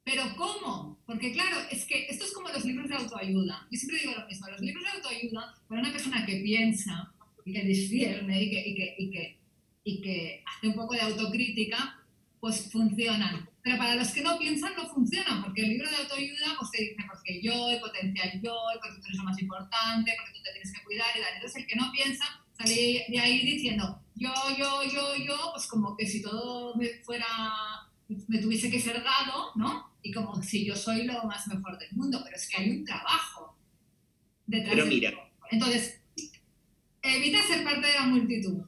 [0.05, 0.99] Pero ¿cómo?
[1.05, 3.67] Porque claro, es que esto es como los libros de autoayuda.
[3.71, 7.11] Yo siempre digo lo mismo, los libros de autoayuda, para una persona que piensa,
[7.45, 9.39] y que discierne y que, y que, y que,
[9.83, 11.99] y que hace un poco de autocrítica,
[12.39, 13.49] pues funcionan.
[13.63, 16.83] Pero para los que no piensan, no funcionan, porque el libro de autoayuda pues te
[16.83, 20.43] dice pues, que yo, el potencial yo, porque tú eres lo más importante, porque tú
[20.43, 21.33] te tienes que cuidar y tal.
[21.35, 22.25] Entonces el que no piensa
[22.57, 27.25] sale de ahí diciendo yo, yo, yo, yo, pues como que si todo me fuera,
[28.07, 29.94] me tuviese que ser dado, ¿no?
[30.05, 32.85] Y como si yo soy lo más mejor del mundo, pero es que hay un
[32.85, 33.57] trabajo
[34.45, 34.75] detrás.
[34.75, 35.11] Pero mira.
[35.51, 36.01] Entonces,
[37.05, 38.63] Evita ser parte de la multitud.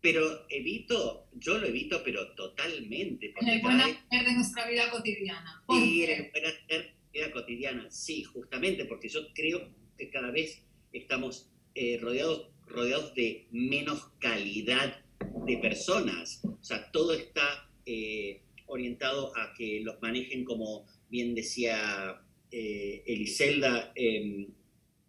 [0.00, 3.34] Pero evito, yo lo evito, pero totalmente.
[3.38, 5.62] En el buen hacer de nuestra vida cotidiana.
[5.68, 10.08] Sí, en el buen hacer de la vida cotidiana, sí, justamente, porque yo creo que
[10.08, 10.62] cada vez
[10.92, 15.04] estamos eh, rodeados, rodeados de menos calidad
[15.46, 16.40] de personas.
[16.44, 23.92] O sea, todo está eh, orientado a que los manejen como bien decía eh, Eliselda,
[23.94, 24.48] em,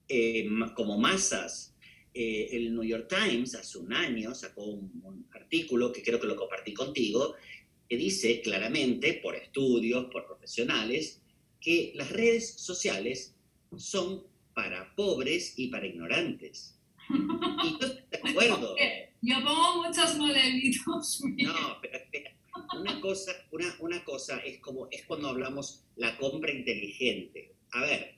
[0.07, 1.75] em, como masas
[2.19, 6.35] eh, el New York Times hace un año sacó un, artículo que creo que lo
[6.35, 7.35] compartí contigo,
[7.87, 11.21] que dice claramente, por estudios, por profesionales,
[11.61, 13.35] que las redes sociales
[13.77, 14.23] son
[14.55, 16.79] para pobres y para ignorantes.
[17.63, 18.75] Y yo estoy de acuerdo.
[19.21, 21.21] Yo pongo muchos modelitos.
[21.37, 21.99] No, pero
[22.75, 27.53] una cosa, una, una cosa es como es cuando hablamos la compra inteligente.
[27.71, 28.15] A ver,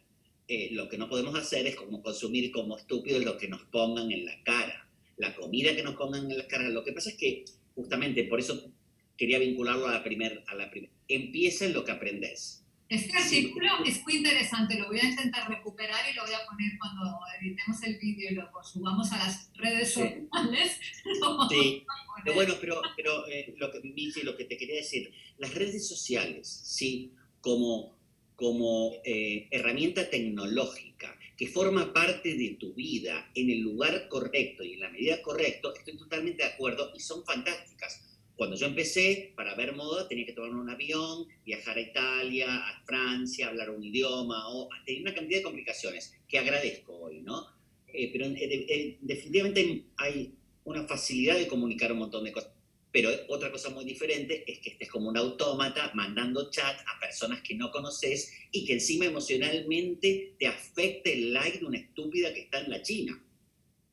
[0.47, 4.11] eh, lo que no podemos hacer es como consumir como estúpidos lo que nos pongan
[4.11, 6.69] en la cara, la comida que nos pongan en la cara.
[6.69, 8.71] Lo que pasa es que justamente por eso
[9.15, 10.71] quería vincularlo a la primera, a la
[11.07, 12.58] empieza en lo que aprendes.
[12.89, 16.71] Este artículo es muy interesante, lo voy a intentar recuperar y lo voy a poner
[16.79, 20.79] cuando editemos el vídeo y lo subamos a las redes sociales.
[21.49, 21.85] Sí,
[22.23, 23.79] pero bueno, pero, pero eh, lo, que,
[24.23, 27.95] lo que te quería decir, las redes sociales, sí, como,
[28.35, 34.73] como eh, herramienta tecnológica que forma parte de tu vida en el lugar correcto y
[34.73, 38.08] en la medida correcta, estoy totalmente de acuerdo y son fantásticas
[38.39, 42.85] cuando yo empecé, para ver moda, tenía que tomar un avión, viajar a Italia, a
[42.85, 47.47] Francia, hablar un idioma, o tenía una cantidad de complicaciones que agradezco hoy, ¿no?
[47.91, 52.53] Eh, pero eh, eh, definitivamente hay una facilidad de comunicar un montón de cosas.
[52.93, 57.41] Pero otra cosa muy diferente es que estés como un autómata mandando chat a personas
[57.41, 62.43] que no conoces y que encima emocionalmente te afecte el like de una estúpida que
[62.43, 63.21] está en la China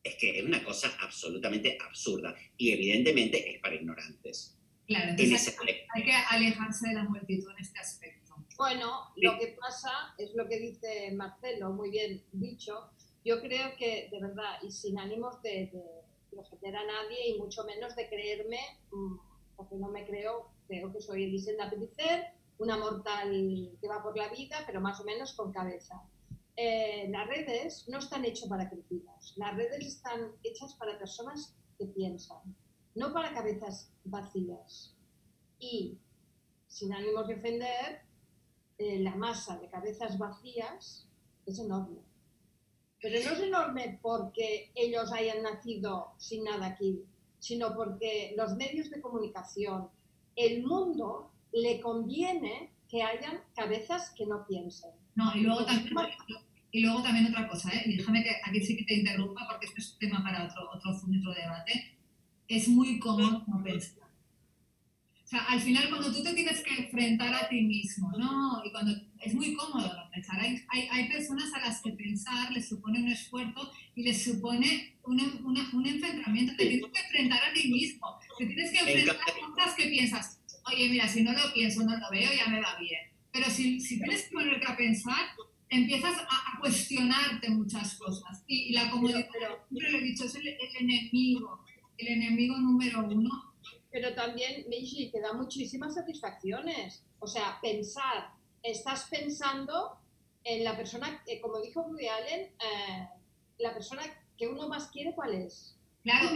[0.09, 4.57] es que es una cosa absolutamente absurda y evidentemente es para ignorantes.
[4.87, 5.57] Claro, entonces
[5.95, 8.35] hay, que alejarse de la multitud en este aspecto.
[8.57, 12.91] Bueno, lo que pasa es lo que dice Marcelo, muy bien dicho.
[13.25, 15.73] Yo creo que, de verdad, y sin ánimos de,
[16.37, 18.61] ofender a nadie y mucho menos de creerme,
[18.93, 19.17] mm,
[19.57, 22.27] porque no me creo, creo que soy Elisenda Pellicer,
[22.59, 23.31] una mortal
[23.81, 26.03] que va por la vida, pero más o menos con cabeza.
[26.57, 31.87] Eh, las redes no están hechas para criaturas, las redes están hechas para personas que
[31.87, 32.57] piensan,
[32.95, 34.95] no para cabezas vacías.
[35.59, 35.99] Y,
[36.67, 38.01] sin ánimos de ofender,
[38.79, 41.07] eh, la masa de cabezas vacías
[41.45, 42.01] es enorme.
[43.03, 47.05] Pero no es enorme porque ellos hayan nacido sin nada aquí,
[47.39, 49.91] sino porque los medios de comunicación,
[50.35, 54.91] el mundo, le conviene que hayan cabezas que no piensen.
[55.15, 55.95] No, y luego también,
[56.77, 57.85] y luego también otra cosa, ¿eh?
[57.87, 60.69] y déjame que aquí sí que te interrumpa porque este es un tema para otro,
[60.75, 61.97] otro, otro debate.
[62.47, 64.11] Es muy cómodo no pensar.
[65.25, 68.63] O sea, al final cuando tú te tienes que enfrentar a ti mismo, ¿no?
[68.63, 70.39] Y cuando es muy cómodo no pensar.
[70.39, 74.99] Hay, hay, hay personas a las que pensar les supone un esfuerzo y les supone
[75.05, 76.57] un, una, un enfrentamiento.
[76.57, 78.19] Te tienes que enfrentar a ti mismo.
[78.39, 81.97] Te tienes que enfrentar a cosas que piensas, oye, mira, si no lo pienso, no
[81.97, 83.01] lo veo, ya me va bien.
[83.33, 85.25] Pero si, si tienes que ponerte a pensar,
[85.69, 88.43] empiezas a, cuestionarte muchas cosas.
[88.47, 90.49] Y, la comodidad, pero, siempre lo he dicho, es el,
[90.81, 91.65] enemigo,
[91.99, 93.55] el enemigo número uno.
[93.91, 97.05] Pero también, Michi, te da muchísimas satisfacciones.
[97.19, 98.31] O sea, pensar,
[98.63, 99.99] estás pensando
[100.45, 103.09] en la persona, eh, como dijo Woody Allen, eh,
[103.59, 104.03] la persona
[104.37, 105.77] que uno más quiere, ¿cuál es?
[106.03, 106.31] Claro,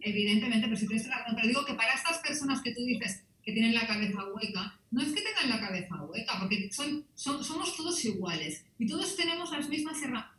[0.00, 3.52] evidentemente, pero si tienes razón, pero digo que para estas personas que tú dices, que
[3.52, 8.02] tienen la cabeza hueca, no es que tengan la cabeza hueca, porque son, somos todos
[8.06, 10.32] iguales y todos tenemos las mismas herramientas.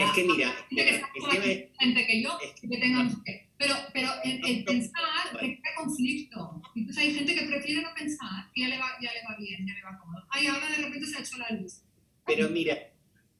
[0.00, 3.48] Es que mira, que gente que yo que tengamos que.
[3.56, 6.60] Pero, pero el, pensar crea conflicto.
[6.74, 9.64] Entonces hay gente que prefiere no pensar, que ya le va, ya le va bien,
[9.64, 10.26] ya le va cómodo.
[10.30, 11.82] Ay, ahora de repente se ha hecho la luz.
[12.26, 12.76] Pero mira,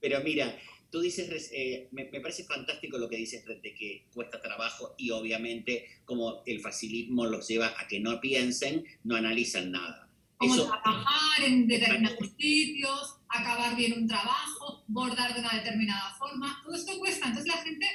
[0.01, 0.57] pero mira,
[0.91, 5.87] Tú dices, eh, me, parece fantástico lo que dices de que cuesta trabajo y obviamente
[6.05, 10.09] como el facilismo los lleva a que no piensen, no analizan nada.
[10.37, 16.75] Como trabajar en determinados sitios, acabar bien un trabajo, bordar de una determinada forma, todo
[16.75, 17.29] esto cuesta.
[17.29, 17.87] Entonces la gente,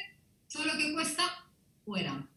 [0.51, 1.49] todo lo que cuesta,
[1.83, 2.29] fuera.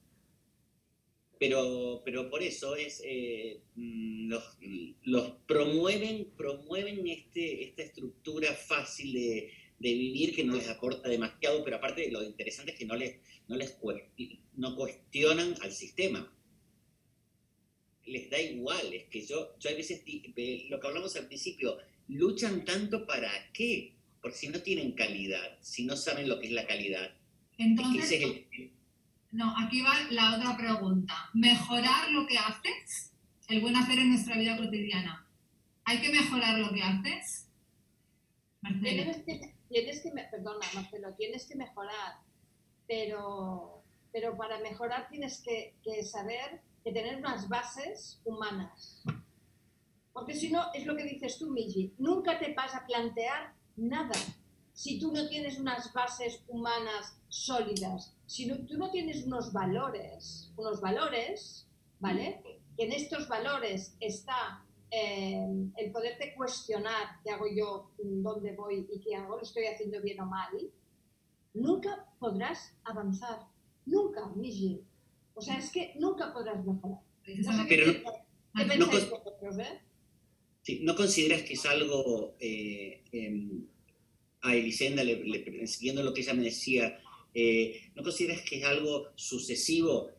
[1.38, 4.58] Pero, pero por eso es, eh, mm, los,
[5.02, 11.64] los, promueven, promueven este, esta estructura fácil de, de vivir que no les aporta demasiado,
[11.64, 13.76] pero aparte lo interesante es que no les, no les
[14.54, 16.32] no cuestionan al sistema.
[18.04, 20.02] Les da igual, es que yo, yo a veces,
[20.68, 25.84] lo que hablamos al principio, luchan tanto para qué, porque si no tienen calidad, si
[25.84, 27.14] no saben lo que es la calidad.
[27.58, 28.46] Entonces,
[29.30, 31.14] no, aquí va la otra pregunta.
[31.34, 33.12] ¿Mejorar lo que haces?
[33.46, 35.26] El buen hacer en nuestra vida cotidiana.
[35.84, 37.46] ¿Hay que mejorar lo que haces?
[39.68, 42.16] Tienes que, perdona Marcelo, tienes que mejorar,
[42.86, 49.02] pero, pero para mejorar tienes que, saber que tener unas bases humanas.
[50.12, 54.18] Porque si no, es lo que dices tú, Miji, nunca te vas a plantear nada
[54.72, 60.80] si tú no tienes unas bases humanas sólidas, si tú no tienes unos valores, unos
[60.80, 61.66] valores,
[61.98, 62.40] ¿vale?
[62.76, 69.00] Que en estos valores está eh, el poderte cuestionar qué hago yo, dónde voy y
[69.00, 70.50] qué hago, lo estoy haciendo bien o mal,
[71.54, 73.40] nunca podrás avanzar.
[73.84, 74.82] Nunca, Miji.
[75.34, 77.00] O sea, es que nunca podrás mejorar.
[80.80, 83.66] no, consideras que es algo, eh, em,
[84.42, 85.02] a Elisenda,
[85.66, 86.98] siguiendo lo que ella me decía,
[87.34, 90.10] eh, ¿no consideras que es algo sucesivo?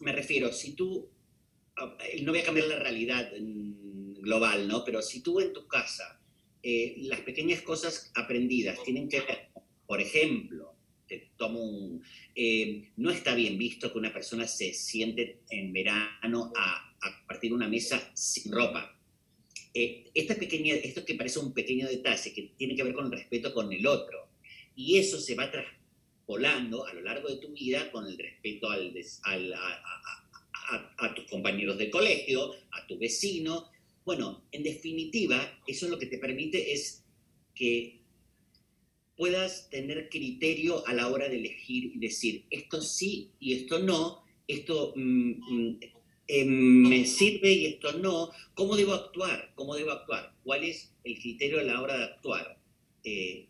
[0.00, 1.08] Me refiero, si tú,
[1.76, 3.30] ah, no voy a cambiar la realidad,
[4.26, 4.84] global, ¿no?
[4.84, 6.20] Pero si tú en tu casa,
[6.62, 9.48] eh, las pequeñas cosas aprendidas tienen que ver,
[9.86, 10.74] por ejemplo,
[11.06, 12.02] te tomo un...
[12.34, 17.50] Eh, no está bien visto que una persona se siente en verano a, a partir
[17.50, 18.92] de una mesa sin ropa.
[19.72, 23.54] esta pequeña, esto que parece un pequeño detalle que tiene que ver con el respeto
[23.54, 24.28] con el otro.
[24.74, 28.92] Y eso se va traspolando a lo largo de tu vida con el respeto al,
[29.22, 29.54] al
[30.68, 33.70] a, a, tus compañeros de colegio, a tu vecino.
[34.06, 37.04] Bueno, en definitiva, eso lo que te permite es
[37.56, 38.02] que
[39.16, 44.22] puedas tener criterio a la hora de elegir y decir, esto sí y esto no,
[44.46, 45.80] esto mm, mm,
[46.28, 49.50] em, me sirve y esto no, ¿cómo debo actuar?
[49.56, 50.36] ¿Cómo debo actuar?
[50.44, 52.60] ¿Cuál es el criterio a la hora de actuar?
[53.02, 53.48] Eh,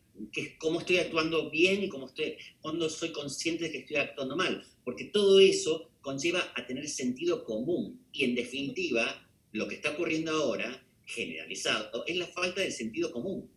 [0.57, 4.65] ¿Cómo estoy actuando bien y cómo estoy, cuando soy consciente de que estoy actuando mal?
[4.87, 8.01] Porque todo eso conlleva a tener sentido común.
[8.11, 9.26] Y en definitiva,
[9.57, 13.51] lo que está ocurriendo ahora, generalizado, es la falta de sentido común.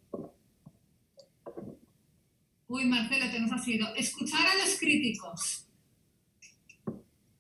[2.68, 3.94] Uy, Marcelo, te nos ha sido.
[3.96, 5.66] Escuchar a los críticos.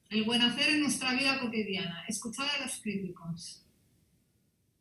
[0.10, 2.03] El buen hacer en nuestra vida cotidiana.
[2.07, 3.64] Escuchar a los críticos.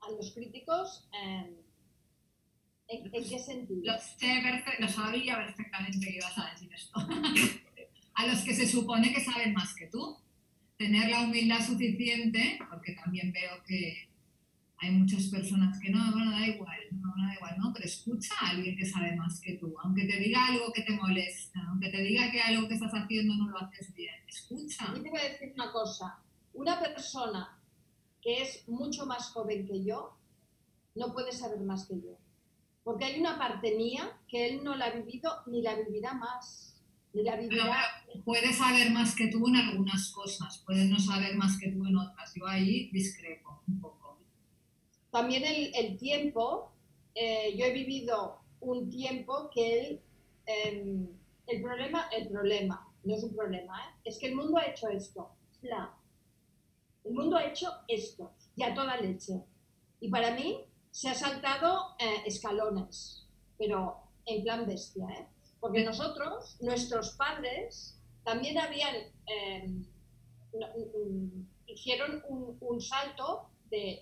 [0.00, 3.92] A los críticos, ¿en, qué sentido?
[3.92, 6.98] Lo, sabía perfectamente que ibas a decir esto.
[8.14, 10.16] a los que se supone que saben más que tú.
[10.78, 14.08] Tener la humildad suficiente, porque también veo que
[14.80, 17.72] hay muchas personas que no, bueno, da igual, no, da igual, ¿no?
[17.72, 20.92] Pero escucha a alguien que sabe más que tú, aunque te diga algo que te
[20.92, 24.94] molesta, aunque te diga que algo que estás haciendo no lo haces bien, escucha.
[24.94, 26.20] Yo te voy a decir una cosa,
[26.54, 27.58] una persona
[28.22, 30.16] que es mucho más joven que yo,
[30.94, 32.16] no puede saber más que yo.
[32.84, 36.67] Porque hay una parte mía que él no la ha vivido ni la vivirá más
[38.24, 41.96] puede saber más que tú en algunas cosas, puede no saber más que tú en
[41.96, 42.34] otras.
[42.34, 44.18] Yo ahí discrepo un poco.
[45.10, 45.42] También
[45.74, 46.70] el, tiempo,
[47.14, 50.00] eh, yo he vivido un tiempo que él,
[50.46, 51.08] em,
[51.46, 53.94] el problema, el problema, no es un problema, ¿eh?
[54.04, 55.30] es que el mundo ha hecho esto.
[57.04, 59.42] El mundo ha hecho esto, ya toda leche.
[60.00, 63.96] Y para mí se ha saltado eh, escalones, pero
[64.26, 65.26] en plan bestia, ¿eh?
[65.60, 68.94] Porque nosotros, nuestros padres, también habían,
[69.26, 69.84] em,
[71.66, 74.00] hicieron un, salto de,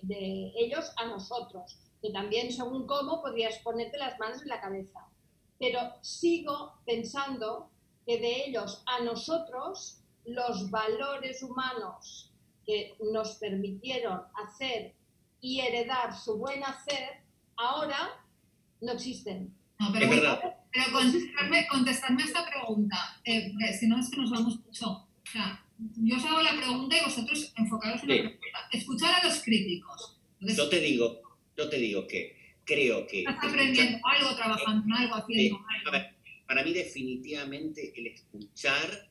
[0.55, 5.09] ellos a nosotros, que también según cómo podrías ponerte las manos en la cabeza.
[5.59, 7.71] Pero sigo pensando
[8.05, 12.31] que de ellos a nosotros los valores humanos
[12.65, 14.93] que nos permitieron hacer
[15.39, 17.23] y heredar su buen hacer,
[17.55, 18.23] ahora
[18.81, 19.56] no existen.
[19.79, 24.59] No, pero, pero contestarme, contestarme a esta pregunta, eh, si no es que nos vamos
[24.59, 24.89] mucho.
[24.89, 28.47] O sea, yo os hago la pregunta y vosotros enfocaros en la pregunta.
[28.71, 30.19] Escuchar a los críticos.
[30.39, 31.21] yo te digo,
[31.55, 33.19] yo te digo que creo que...
[33.19, 36.07] Estás aprendiendo algo, trabajando en algo, haciendo algo.
[36.47, 39.09] para mí definitivamente el escuchar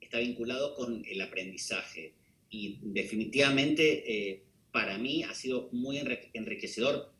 [0.00, 2.14] está vinculado con el aprendizaje
[2.50, 7.12] y definitivamente eh, para mí ha sido muy enriquecedor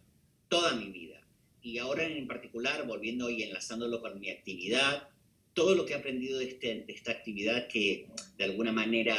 [0.49, 1.18] toda mi vida
[1.63, 5.09] y ahora en particular, volviendo y enlazándolo con mi actividad,
[5.55, 8.07] todo lo que he aprendido de, este, esta actividad que
[8.37, 9.17] de alguna manera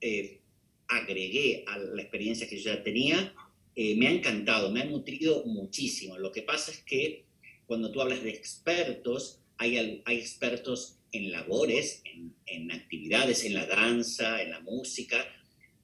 [0.00, 0.40] eh,
[0.88, 3.34] agregué a la experiencia que yo ya tenía,
[3.74, 6.16] eh, me ha encantado, me ha nutrido muchísimo.
[6.18, 7.24] Lo que pasa es que
[7.66, 13.66] cuando tú hablas de expertos, hay, hay expertos en labores, en, en, actividades, en la
[13.66, 15.26] danza, en la música,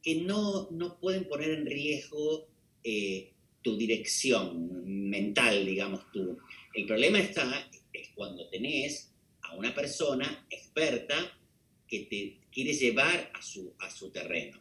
[0.03, 2.49] que no, no pueden poner en riesgo
[2.85, 3.32] eh,
[3.63, 6.39] tu dirección mental, digamos tú.
[6.75, 11.39] El problema está es cuando tenés a una persona experta
[11.87, 14.59] que te quiere llevar a su, a su terreno.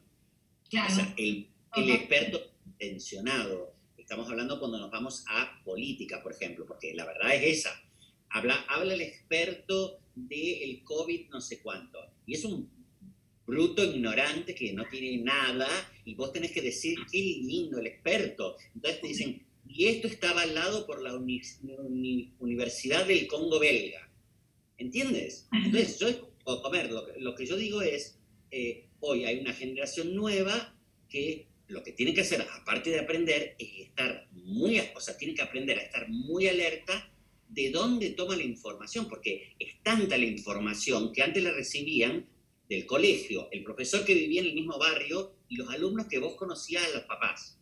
[0.67, 3.73] O sea, el, el experto intencionado.
[3.97, 7.81] Estamos hablando cuando nos vamos a política, por ejemplo, porque la verdad es esa.
[8.29, 11.99] Habla, habla el experto del COVID no sé cuánto.
[12.25, 12.69] Y es un
[13.45, 15.67] bruto, ignorante, que no tiene nada,
[16.05, 18.55] y vos tenés que decir, qué lindo el experto.
[18.75, 24.09] Entonces te dicen, y esto está avalado por la Universidad del Congo belga.
[24.77, 25.47] ¿Entiendes?
[25.51, 28.17] Entonces, yo, comer, lo, lo que yo digo es,
[28.49, 30.75] eh, hoy hay una generación nueva
[31.07, 35.33] que lo que tiene que hacer, aparte de aprender, es estar muy, o sea, tiene
[35.33, 37.11] que aprender a estar muy alerta
[37.47, 42.25] de dónde toma la información, porque es tanta la información que antes la recibían
[42.75, 46.35] del colegio, el profesor que vivía en el mismo barrio y los alumnos que vos
[46.35, 47.59] conocías a los papás.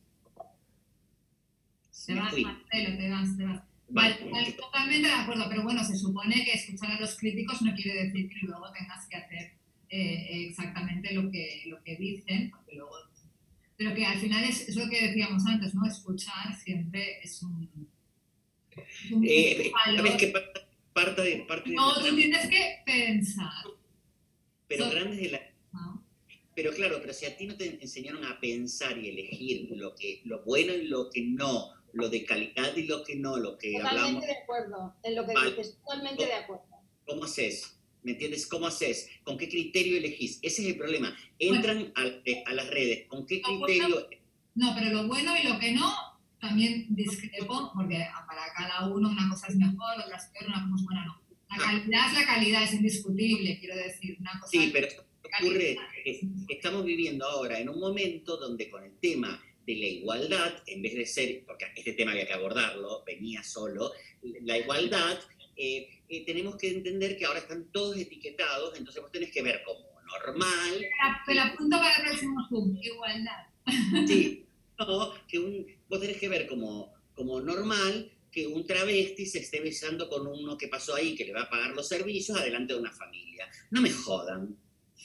[2.05, 3.63] Te vas, Marcelo, te vas, te vas.
[3.89, 4.15] Vale,
[4.55, 8.29] totalmente de acuerdo, pero bueno, se supone que escuchar a los críticos no quiere decir
[8.29, 9.53] que luego tengas que hacer
[9.89, 12.95] eh, exactamente lo que, lo que dicen, porque luego
[13.77, 15.87] pero que al final es, es, lo que decíamos antes, ¿no?
[15.87, 17.69] Escuchar siempre es un...
[19.11, 20.33] un eh, ¿Sabes qué
[20.93, 23.63] parte de, parte no, tú tienes que pensar.
[24.69, 25.41] Pero grandes de la...
[26.55, 30.21] Pero claro, pero si a ti no te enseñaron a pensar y elegir lo, que,
[30.25, 33.73] lo bueno y lo que no, lo de calidad y lo que no, lo que
[33.73, 34.21] totalmente hablamos...
[34.21, 36.65] Totalmente de acuerdo, en lo que dices, totalmente de acuerdo.
[37.05, 37.79] ¿Cómo haces?
[38.03, 38.45] ¿Me entiendes?
[38.47, 39.09] ¿Cómo haces?
[39.23, 40.39] ¿Con qué criterio elegís?
[40.41, 41.15] Ese es el problema.
[41.37, 43.07] Entran a, eh, a, las redes.
[43.07, 44.07] ¿Con qué criterio?
[44.55, 45.93] no, pero lo bueno y lo que no,
[46.39, 50.75] también discrepo, porque para cada uno una cosa es mejor, otra es peor, una cosa
[50.75, 51.18] es buena, no.
[51.49, 54.17] La calidad es la calidad, es indiscutible, quiero decir.
[54.19, 54.87] Una cosa sí, pero
[55.23, 60.63] ocurre, es, estamos viviendo ahora en un momento donde con el tema de la igualdad,
[60.65, 63.91] en vez de ser, porque este tema había que abordarlo, venía solo,
[64.41, 65.19] la igualdad
[65.61, 69.61] eh, eh, tenemos que entender que ahora están todos etiquetados, entonces vos tenés que ver
[69.65, 70.85] como normal.
[71.25, 73.45] Te la apunto para el próximo Zoom, igualdad.
[74.07, 74.45] Sí,
[74.79, 79.59] no, que un, vos tenés que ver como, como normal que un travesti se esté
[79.59, 82.79] besando con uno que pasó ahí, que le va a pagar los servicios, adelante de
[82.79, 83.49] una familia.
[83.71, 84.57] No me jodan.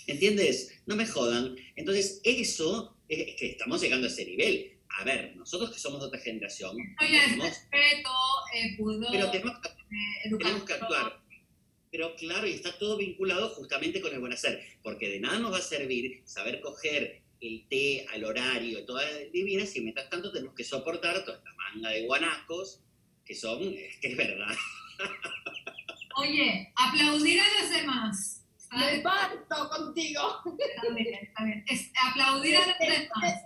[0.07, 0.83] ¿Entiendes?
[0.87, 1.57] No me jodan.
[1.77, 4.79] Entonces, eso es que estamos llegando a ese nivel.
[5.01, 6.77] A ver, nosotros que somos de otra generación.
[6.99, 8.11] Tenemos, respeto,
[8.55, 9.09] eh, pudor.
[9.11, 9.61] Pero tenemos
[10.39, 11.21] tenemos que actuar.
[11.91, 15.53] Pero claro, y está todo vinculado justamente con el buen hacer, porque de nada nos
[15.53, 20.55] va a servir saber coger el té al horario, todas divinas, y mientras tanto tenemos
[20.55, 22.81] que soportar toda esta manga de guanacos,
[23.25, 24.55] que son, es que es verdad.
[26.17, 28.45] Oye, aplaudir a los demás.
[28.71, 30.21] Me parto contigo.
[30.59, 31.65] Está bien, está bien.
[31.69, 33.43] Es, aplaudir a los demás.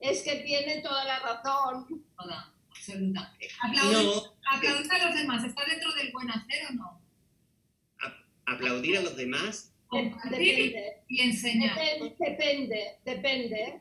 [0.00, 2.04] Es que tiene toda la razón.
[2.16, 3.34] Toda absoluta.
[3.62, 7.00] Aplaudir, a los demás, ¿está dentro del buen hacer o no?
[8.46, 9.72] ¿Aplaudir a los demás?
[9.86, 10.76] Compartir
[11.08, 11.78] y enseñar.
[12.18, 13.80] Depende, depende.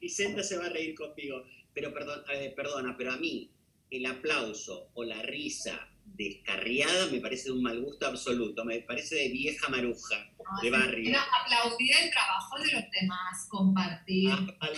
[0.00, 3.50] Vicenta se va a reír conmigo, pero perdón, eh, perdona, pero a mí
[3.90, 9.14] el aplauso o la risa descarriada me parece de un mal gusto absoluto, me parece
[9.16, 10.30] de vieja maruja,
[10.62, 11.16] de barrio.
[11.42, 14.30] aplaudir el trabajo de los demás, compartir.
[14.60, 14.68] Ah,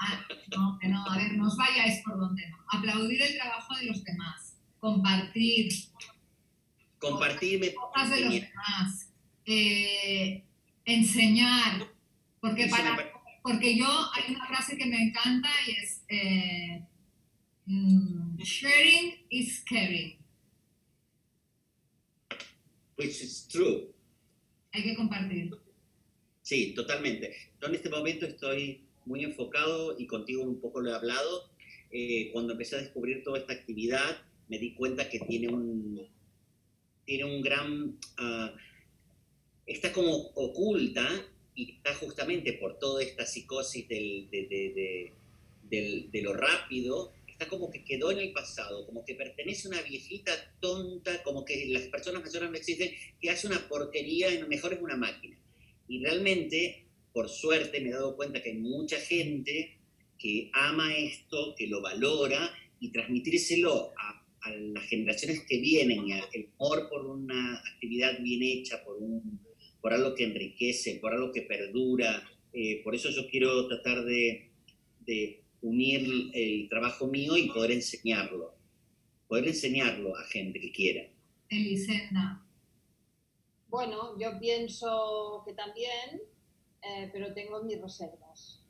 [0.00, 0.24] Ah,
[0.56, 2.56] no, que no, a ver, no os vayáis por donde no.
[2.70, 5.72] Aplaudir el trabajo de los demás, compartir.
[7.00, 7.74] Compartirme.
[7.74, 9.10] Cosas de los demás.
[9.44, 10.44] Eh,
[10.84, 11.88] enseñar.
[12.40, 12.96] Porque, para,
[13.42, 16.84] porque yo, hay una frase que me encanta y es eh,
[17.68, 20.16] mm, sharing is caring.
[22.96, 23.94] Which is true.
[24.72, 25.50] Hay que compartir.
[26.42, 27.34] Sí, totalmente.
[27.60, 31.50] Yo en este momento estoy muy enfocado y contigo un poco lo he hablado.
[31.90, 36.06] Eh, cuando empecé a descubrir toda esta actividad, me di cuenta que tiene un,
[37.04, 37.98] tiene un gran...
[38.18, 38.56] Uh,
[39.66, 41.06] está como oculta
[41.54, 45.12] y está justamente por toda esta psicosis del, de, de,
[45.68, 49.70] de, de, lo rápido, está como que quedó en el pasado, como que pertenece a
[49.70, 54.42] una viejita tonta, como que las personas mayores no existen, que hace una porquería y
[54.48, 55.38] mejor es una máquina.
[55.86, 59.78] Y realmente por suerte me he dado cuenta que hay mucha gente
[60.18, 64.16] que ama esto, que lo valora y transmitírselo a,
[64.50, 69.40] las generaciones que vienen, el amor por una actividad bien hecha, por, un,
[69.80, 72.26] por algo que enriquece, por algo que perdura.
[72.52, 74.48] Eh, por eso yo quiero tratar de,
[75.00, 78.54] de unir el trabajo mío y poder enseñarlo,
[79.26, 81.08] poder enseñarlo a gente que quiera.
[81.48, 82.42] Elisenda.
[83.68, 86.20] Bueno, yo pienso que también
[86.82, 88.60] eh, pero tengo mis reservas.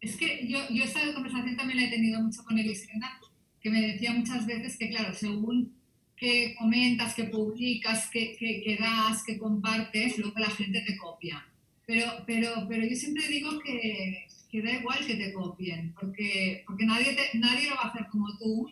[0.00, 3.18] Es que yo, yo esta conversación también la he tenido mucho con Elisenda,
[3.60, 5.74] que me decía muchas veces que, claro, según
[6.16, 11.46] que comentas, que publicas, que, que, das, que compartes, luego la gente te copia.
[11.86, 16.86] Pero, pero, pero yo siempre digo que, que da igual que te copien, porque, porque
[16.86, 18.70] nadie, nadie lo va a hacer como tú,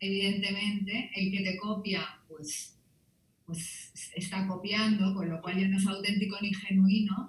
[0.00, 1.10] evidentemente.
[1.14, 2.76] El que te copia, pues,
[3.46, 7.28] pues está copiando, con lo cual ya no es auténtico ni genuino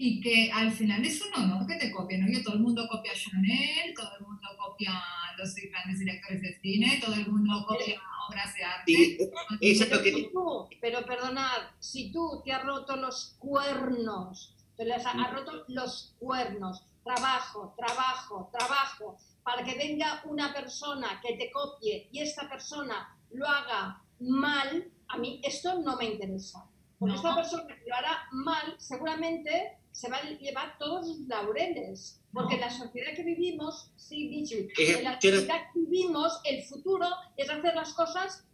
[0.00, 2.20] y que al final es un honor que te copien.
[2.20, 2.42] ¿no?
[2.42, 4.92] todo el mundo copia Chanel, todo el mundo copia
[5.36, 8.92] los grandes directores de cine, todo el mundo copia obras de arte.
[8.92, 10.30] Sí, pero, que...
[10.32, 16.14] tú, pero perdonad, si tú te has roto los cuernos, te les has roto los
[16.20, 23.16] cuernos, trabajo, trabajo, trabajo, para que venga una persona que te copie y esta persona
[23.30, 26.66] lo haga mal, a mí esto no me interesa.
[26.98, 32.20] Porque esta persona que lo hará mal, seguramente se va a llevar todos los laureles.
[32.32, 37.06] Porque en la sociedad que vivimos, sí, Bichu, en la sociedad que vivimos, el futuro
[37.36, 38.44] es hacer las cosas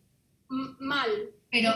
[0.49, 1.11] mal.
[1.51, 1.73] Pero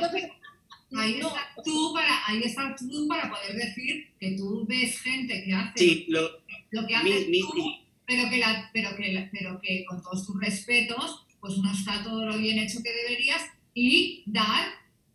[0.97, 5.55] ahí, estás tú para, ahí estás tú para poder decir que tú ves gente que
[5.55, 5.79] hace...
[5.79, 6.29] Sí, lo,
[6.71, 7.75] lo que haces tú,
[8.07, 12.27] pero que, la, pero, que, pero que con todos tus respetos, pues no está todo
[12.27, 13.43] lo bien hecho que deberías
[13.75, 14.66] y dar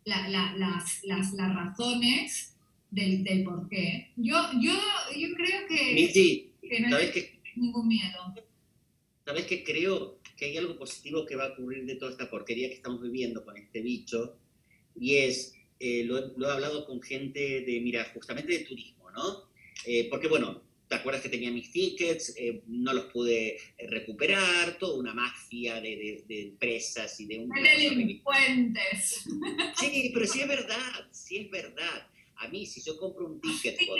[0.04, 2.56] las, las, las, razones
[2.90, 4.12] del, del, por qué.
[4.16, 4.72] Yo, yo,
[5.16, 6.12] yo creo que,
[6.60, 7.12] que no hay
[7.56, 8.34] ningún miedo.
[9.24, 9.64] ¿Sabes qué?
[9.64, 13.00] Creo que hay algo positivo que va a ocurrir de toda esta porquería que estamos
[13.00, 14.36] viviendo con este bicho,
[14.96, 19.48] y es, eh, lo, he hablado con gente de, mira, justamente de turismo, ¿no?
[19.86, 22.34] Eh, porque bueno, ¿te acuerdas que tenía mis tickets?
[22.36, 23.58] Eh, no los pude
[23.88, 27.50] recuperar, toda una mafia de, de, empresas y de un...
[27.50, 29.24] delincuentes.
[29.76, 32.08] Sí, pero sí es verdad, sí es verdad.
[32.36, 33.78] A mí, si yo compro un ticket...
[33.86, 33.98] Por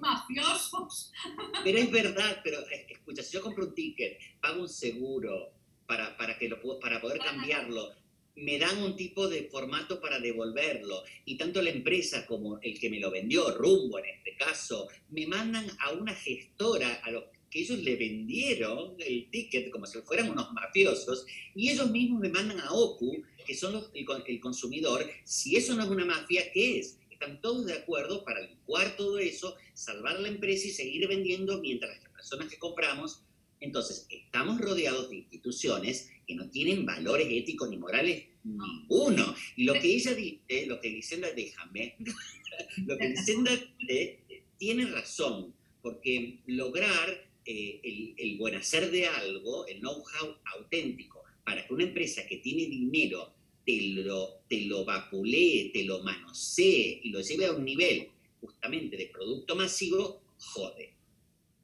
[0.00, 1.12] mafiosos.
[1.64, 5.52] Pero es verdad, pero escucha, si yo compro un ticket, pago un seguro
[5.86, 7.92] para, para, que lo, para poder cambiarlo,
[8.38, 11.02] me dan un tipo de formato para devolverlo.
[11.24, 15.26] Y tanto la empresa como el que me lo vendió, Rumbo en este caso, me
[15.26, 20.30] mandan a una gestora a los que ellos le vendieron el ticket como si fueran
[20.30, 21.24] unos mafiosos,
[21.54, 25.08] y ellos mismos me mandan a OCU, que son el, el consumidor.
[25.24, 26.98] Si eso no es una mafia, ¿qué es?
[27.20, 32.00] están todos de acuerdo para licuar todo eso, salvar la empresa y seguir vendiendo mientras
[32.00, 33.24] las personas que compramos.
[33.60, 39.34] Entonces, estamos rodeados de instituciones que no tienen valores éticos ni morales ninguno.
[39.56, 41.96] Y lo que ella dice, lo que Lisenda, déjame,
[42.86, 43.52] lo que Lisenda
[44.56, 51.66] tiene razón, porque lograr eh, el, el buen hacer de algo, el know-how auténtico, para
[51.66, 53.34] que una empresa que tiene dinero
[53.64, 58.08] te lo, te lo vapulee, te lo manosee y lo lleve a un nivel
[58.40, 60.94] justamente de producto masivo, jode.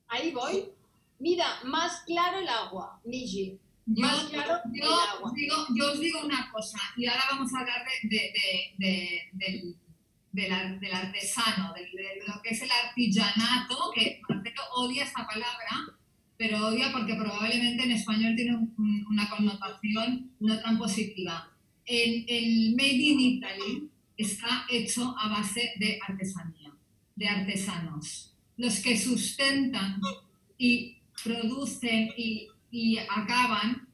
[0.08, 0.64] Ahí voy.
[1.18, 3.58] Mira, más claro el agua, Miji.
[3.86, 5.32] Más claro el agua.
[5.34, 8.32] Digo, yo os digo una cosa, y ahora vamos a hablar de,
[8.78, 9.76] de, del,
[10.32, 11.90] del, artesano, de,
[12.26, 15.96] lo que es el artillanato, que Marcelo odia esa palabra,
[16.36, 18.58] pero odia porque probablemente en español tiene
[19.08, 21.50] una connotación no tan positiva
[21.86, 26.72] el, el Made in Italy está hecho a base de artesanía,
[27.14, 28.32] de artesanos.
[28.56, 30.00] Los que sustentan
[30.56, 33.88] y producen y, y acaban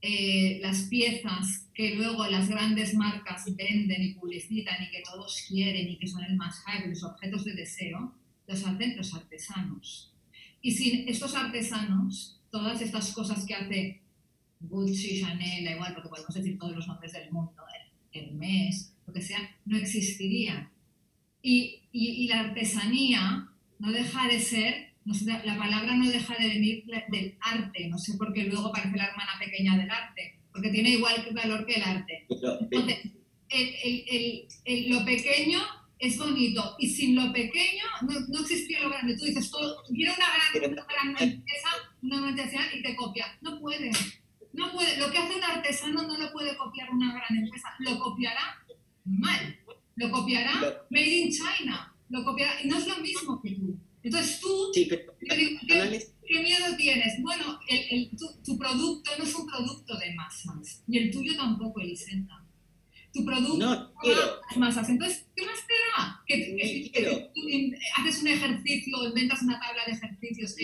[0.00, 5.88] eh, las piezas que luego las grandes marcas venden y publicitan y que todos quieren
[5.88, 8.12] y que son el más hype, los objetos de deseo,
[8.48, 10.12] los hacen los artesanos.
[10.60, 14.02] Y sin estos artesanos, todas estas cosas que hace
[14.60, 17.62] Gucci, Chanel, igual, porque podemos decir todos los nombres del mundo,
[18.12, 20.70] Hermes, lo que sea, no existiría.
[21.42, 23.48] Y, y, la artesanía
[23.78, 28.32] no deja de ser, la palabra no deja de venir del arte, no sé por
[28.32, 32.26] qué luego parece la hermana pequeña del arte, porque tiene igual valor que el arte.
[32.28, 32.98] Entonces,
[33.48, 35.60] el, el, lo pequeño
[35.98, 39.16] es bonito y sin lo pequeño no, no existiría lo grande.
[39.16, 39.50] Tú dices,
[39.94, 40.26] quiero una
[40.60, 41.68] gran, una gran empresa,
[42.02, 43.26] una multinacional y te copia.
[43.40, 43.90] No puede
[44.52, 47.98] no puede, lo que hace un artesano no lo puede copiar una gran empresa, lo
[47.98, 48.62] copiará
[49.04, 49.58] mal,
[49.96, 50.52] lo copiará
[50.90, 53.78] made in China, lo copiará, y no es lo mismo que tú.
[54.02, 55.06] Entonces tú, ¿qué,
[56.42, 57.22] miedo tienes?
[57.22, 58.10] Bueno, el,
[58.44, 62.44] tu, producto no es un producto de masas, y el tuyo tampoco, Elisenda.
[63.12, 64.40] Tu producto no quiero.
[64.48, 64.88] las masas.
[64.88, 66.22] Entonces, ¿qué más te da?
[66.26, 67.30] Que, que, tú
[67.98, 70.56] haces un ejercicio, inventas una tabla de ejercicios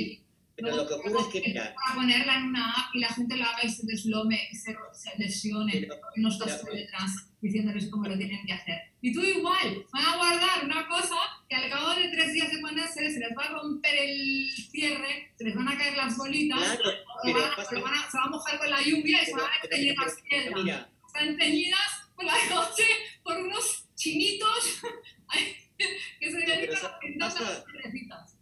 [0.61, 1.73] pero lo que ocurre es que, mira.
[1.75, 5.17] Para ponerla en una app y la gente la haga y se deslome, se, se
[5.17, 8.79] lesione, pero, y no estás por detrás diciéndoles cómo lo tienen que hacer.
[9.01, 11.15] Y tú igual, van a guardar una cosa
[11.49, 15.33] que al cabo de tres días de ponerse se les va a romper el cierre,
[15.39, 16.91] se les van a caer las bolitas, claro,
[17.23, 19.45] se, van a, se, van a, se, a mojar con la lluvia y se van
[19.45, 20.89] a teñir las piedras.
[21.07, 22.85] Están teñidas por la noche
[23.23, 24.81] por unos chinitos
[26.19, 28.39] que se dedican a pintar las piedrecitas.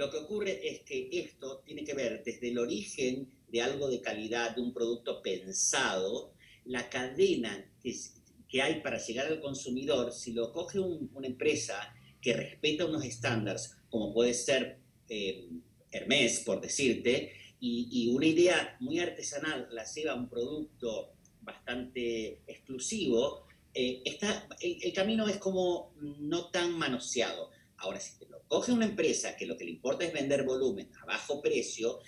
[0.00, 4.00] Lo que ocurre es que esto tiene que ver desde el origen de algo de
[4.00, 6.32] calidad, de un producto pensado,
[6.64, 12.86] la cadena que, hay para llegar al consumidor, si lo coge una empresa que respeta
[12.86, 14.78] unos estándares, como puede ser
[15.08, 15.48] eh,
[15.90, 21.12] Hermes, por decirte, y, una idea muy artesanal la lleva a un producto
[21.42, 27.50] bastante exclusivo, eh, está, el, camino es como no tan manoseado.
[27.76, 30.90] Ahora, si te lo coge una empresa que lo que le importa es vender volumen
[31.02, 32.00] a bajo precio,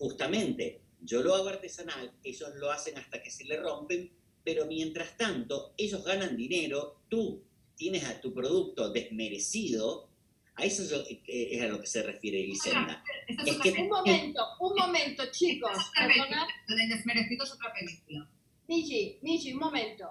[0.00, 4.10] justamente yo lo hago artesanal, ellos lo hacen hasta que se le rompen,
[4.42, 7.44] pero mientras tanto ellos ganan dinero, tú
[7.76, 10.08] tienes a tu producto desmerecido,
[10.56, 10.82] a eso
[11.26, 13.04] es a lo que se refiere Elisenda.
[13.28, 15.70] un momento, un momento, chicos.
[16.66, 18.28] Lo de desmerecido es otra película.
[18.66, 20.08] Miji, Miji, un momento.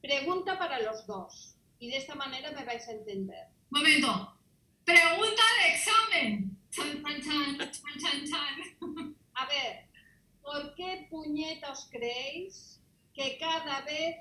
[0.00, 1.54] Pregunta para los dos.
[1.78, 3.46] Y de esta manera me vais a entender.
[3.70, 4.36] Momento,
[4.86, 6.56] Pregunta de examen.
[6.70, 9.16] Chan, chan, chan, chan, chan, chan.
[9.36, 9.86] A ver,
[10.42, 12.80] ¿por qué puñetas creéis
[13.14, 14.16] que cada vez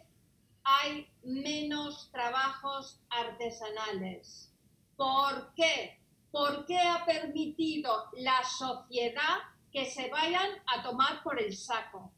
[0.63, 4.51] hay menos trabajos artesanales?
[4.97, 5.99] ¿Por qué?
[6.31, 9.37] ¿Por qué ha permitido la sociedad
[9.71, 12.11] que se vayan a tomar por el saco?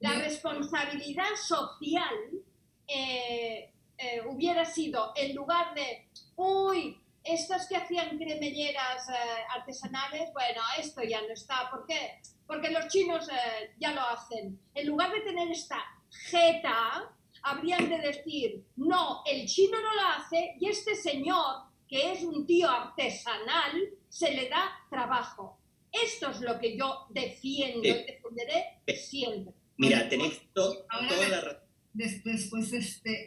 [0.00, 2.14] La responsabilidad social
[2.86, 6.06] eh, eh, hubiera sido, en lugar de,
[6.36, 9.12] uy, estos que hacían cremelleras eh,
[9.54, 11.70] artesanales, bueno, esto ya no está.
[11.70, 12.20] ¿Por qué?
[12.46, 14.58] Porque los chinos eh, ya lo hacen.
[14.74, 15.78] En lugar de tener esta
[16.10, 22.22] jeta, habrían de decir, no, el chino no lo hace y este señor, que es
[22.22, 23.72] un tío artesanal,
[24.08, 25.58] se le da trabajo.
[25.92, 29.52] Esto es lo que yo defiendo y defenderé siempre.
[29.76, 30.84] Mira, tenés toda
[31.28, 31.70] la razón.
[31.92, 33.26] Después este...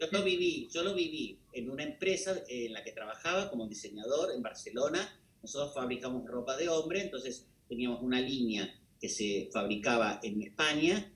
[0.00, 4.32] yo lo viví, yo lo viví en una empresa en la que trabajaba como diseñador
[4.34, 5.20] en Barcelona.
[5.42, 11.12] Nosotros fabricamos ropa de hombre, entonces teníamos una línea que se fabricaba en España,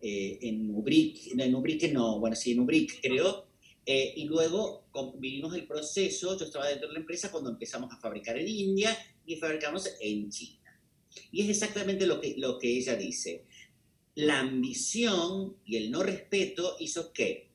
[0.00, 3.46] eh, en Ubrique, en Ubrique no, bueno, sí, en Ubrique creo,
[3.86, 4.86] eh, y luego
[5.18, 8.96] vivimos el proceso, yo estaba dentro de la empresa cuando empezamos a fabricar en India
[9.26, 10.80] y fabricamos en China.
[11.30, 13.44] Y es exactamente lo que, lo que ella dice.
[14.14, 17.53] La ambición y el no respeto hizo que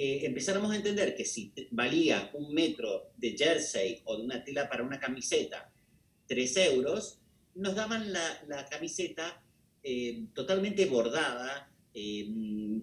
[0.00, 4.68] eh, empezáramos a entender que si valía un metro de jersey o de una tela
[4.68, 5.72] para una camiseta
[6.28, 7.18] 3 euros,
[7.56, 9.42] nos daban la, camiseta
[9.82, 12.28] eh, totalmente bordada, eh,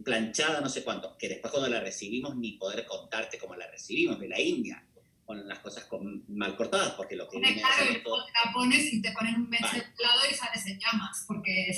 [0.04, 4.20] planchada, no sé cuánto, que después cuando la recibimos ni poder contarte cómo la recibimos
[4.20, 4.86] de la India,
[5.24, 5.88] con las cosas
[6.28, 7.40] mal cortadas, porque lo que...
[7.40, 8.18] Claro, todo...
[8.18, 9.86] la pones y te ponen un mes vale.
[10.00, 11.72] lado y sales en llamas, porque...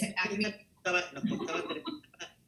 [1.14, 1.64] Nos costaba,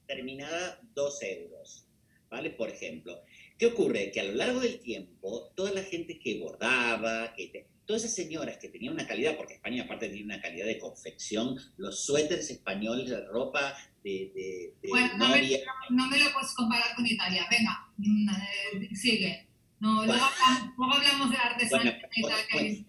[0.07, 1.85] terminada 2 euros
[2.29, 2.51] ¿vale?
[2.51, 3.21] Por ejemplo,
[3.57, 4.11] ¿qué ocurre?
[4.11, 8.57] Que a lo largo del tiempo, toda la gente que bordaba, que todas esas señoras
[8.57, 13.09] que tenían una calidad, porque España aparte tiene una calidad de confección, los suéteres españoles,
[13.09, 15.41] la ropa de, de, bueno, no me,
[15.89, 19.47] no me, lo puedes comparar con Italia, venga, mm, eh, sigue.
[19.79, 20.23] No, luego,
[20.93, 22.85] hablamos, de artesanía bueno,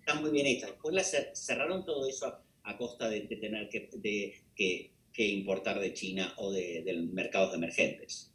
[0.00, 0.66] está muy bien hecha.
[0.66, 2.26] Después la cerraron todo eso
[2.64, 3.88] a, costa de, tener que,
[4.54, 8.31] que, que, importar de China o de, de mercados emergentes.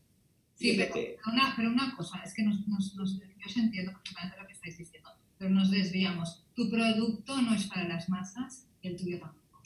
[0.58, 0.94] Sí, pero,
[1.32, 4.78] una, pero, una, cosa, es que nos, nos, nos, yo entiendo perfectamente lo que estáis
[4.78, 6.44] diciendo, pero nos desviamos.
[6.56, 9.62] Tu producto no es para las masas y el tuyo tampoco.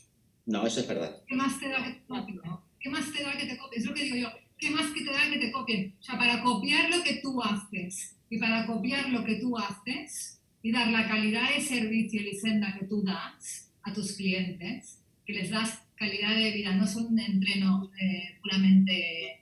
[0.45, 1.23] No, eso es verdad.
[1.25, 2.41] ¿Qué más te da que te copien?
[2.77, 3.81] ¿Qué más te da que te copien?
[3.81, 4.29] Es lo que digo yo.
[4.57, 5.95] ¿Qué más que te da que te copien?
[5.97, 10.41] O sea, para copiar lo que tú haces y para copiar lo que tú haces
[10.61, 15.33] y dar la calidad de servicio y senda que tú das a tus clientes, que
[15.33, 19.40] les das calidad de vida, no son un entreno eh, puramente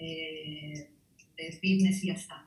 [0.00, 0.90] eh,
[1.36, 2.46] de fitness y ya está.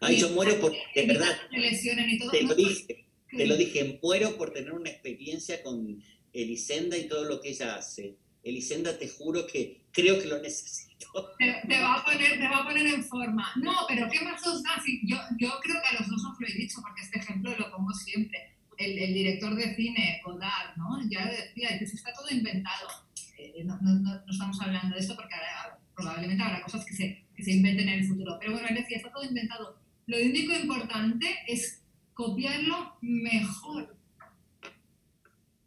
[0.00, 4.72] Ay, yo muero por, de verdad, te lo dije, te lo dije, muero por tener
[4.72, 8.16] una experiencia con Elisenda y todo lo que ella hace.
[8.42, 11.08] Elisenda, te juro que creo que lo necesito.
[11.38, 13.52] Te, va, a poner, te va a poner en forma.
[13.56, 14.80] No, pero ¿qué más os da?
[15.02, 17.70] yo, yo creo que a los dos os lo he dicho, porque este ejemplo lo
[17.70, 18.54] pongo siempre.
[18.78, 21.00] El, el director de cine, Godard, ¿no?
[21.10, 22.88] Ya decía, que está todo inventado
[23.38, 25.34] eh, no, no, no, estamos hablando de esto porque
[25.94, 28.36] probablemente habrá cosas que se, que se inventen en el futuro.
[28.38, 29.78] Pero bueno, él decía, está todo inventado.
[30.06, 31.82] Lo único importante es
[32.14, 33.96] copiarlo mejor.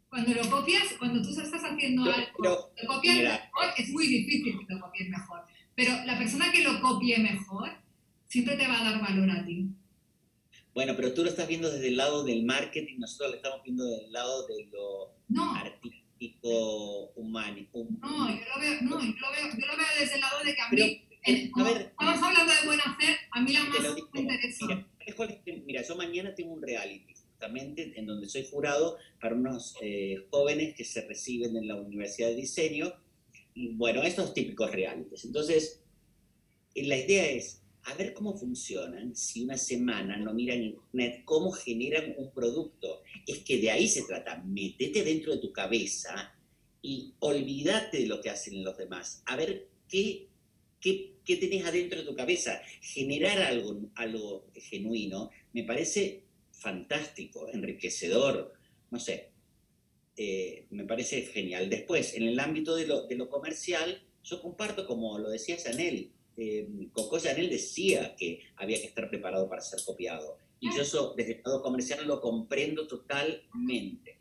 [0.08, 4.74] Cuando lo copias, cuando tú estás haciendo algo, lo copias mejor, es muy difícil que
[4.74, 5.44] lo copies mejor.
[5.76, 7.70] Pero la persona que lo copie mejor
[8.26, 9.68] siempre te va a dar valor a ti.
[10.74, 13.84] Bueno, pero tú lo estás viendo desde el lado del marketing, nosotros lo estamos viendo
[13.84, 15.54] desde el lado de lo no.
[15.54, 15.99] artístico
[16.42, 17.66] humano.
[18.00, 20.54] No, yo lo, veo, no yo, lo veo, yo lo veo desde el lado de
[20.54, 23.80] que a mí, estamos hablando de buen hacer, a mí la más
[24.12, 24.66] me interesa.
[24.66, 30.26] Mira, mira, yo mañana tengo un reality, justamente, en donde soy jurado para unos eh,
[30.30, 32.92] jóvenes que se reciben en la Universidad de Diseño.
[33.54, 35.24] Y bueno, estos típicos realities.
[35.24, 35.82] Entonces,
[36.74, 37.59] eh, la idea es
[37.90, 43.02] a ver cómo funcionan si una semana no miran internet cómo generan un producto.
[43.26, 46.34] Es que de ahí se trata, metete dentro de tu cabeza
[46.82, 49.22] y olvídate de lo que hacen los demás.
[49.26, 50.28] A ver qué,
[50.80, 52.62] qué, qué tenés adentro de tu cabeza.
[52.80, 58.52] Generar algo, algo genuino me parece fantástico, enriquecedor,
[58.90, 59.30] no sé,
[60.16, 61.70] eh, me parece genial.
[61.70, 66.12] Después, en el ámbito de lo, de lo comercial, yo comparto, como lo decía Chanel,
[66.40, 70.38] eh, Coco Chanel decía que había que estar preparado para ser copiado.
[70.58, 74.16] Y yo eso, desde el lado comercial lo comprendo totalmente.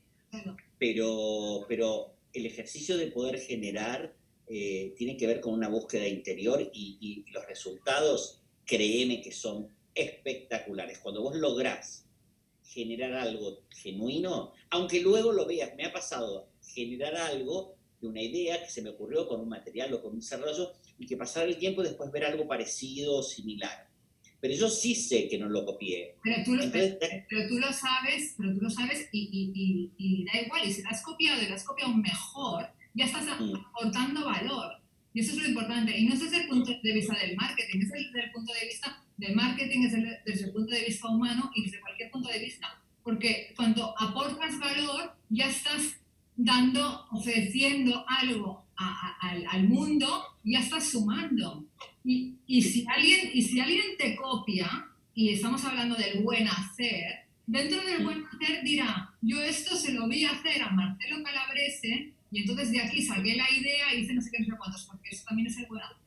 [0.78, 4.14] Pero, pero el ejercicio de poder generar
[4.48, 9.70] eh, tiene que ver con una búsqueda interior y, y, los resultados, créeme que son
[9.96, 11.00] espectaculares.
[11.00, 12.06] Cuando vos lográs
[12.64, 18.62] generar algo genuino, aunque luego lo veas, me ha pasado generar algo de una idea
[18.62, 21.58] que se me ocurrió con un material o con un desarrollo y que pasar el
[21.58, 23.88] tiempo y después ver algo parecido o similar.
[24.42, 26.16] Pero yo sí sé que no lo copié.
[26.24, 30.68] Pero tú, lo, pero, tú lo sabes, pero tú lo sabes y, y, da igual.
[30.68, 33.56] Y si lo has copiado y lo has copiado mejor, ya estás mm.
[33.56, 34.74] aportando valor.
[35.14, 35.98] Y eso es lo importante.
[35.98, 38.68] Y no es desde el punto de vista del marketing, es desde el punto de
[38.68, 42.40] vista del marketing, es desde el punto de vista humano y desde cualquier punto de
[42.40, 42.82] vista.
[43.04, 45.98] Porque cuando aportas valor, ya estás
[46.38, 51.66] dando, ofreciendo algo al, mundo, ya estás sumando.
[52.04, 57.26] Y, y, si alguien, y si alguien te copia, y estamos hablando del buen hacer,
[57.46, 62.42] dentro del buen hacer dirá, yo esto se lo vi hacer a Marcelo Calabrese, y
[62.42, 65.10] entonces de aquí saqué la idea y hice no sé qué, no sé cuántos, porque
[65.12, 65.98] eso también es el buen hacer.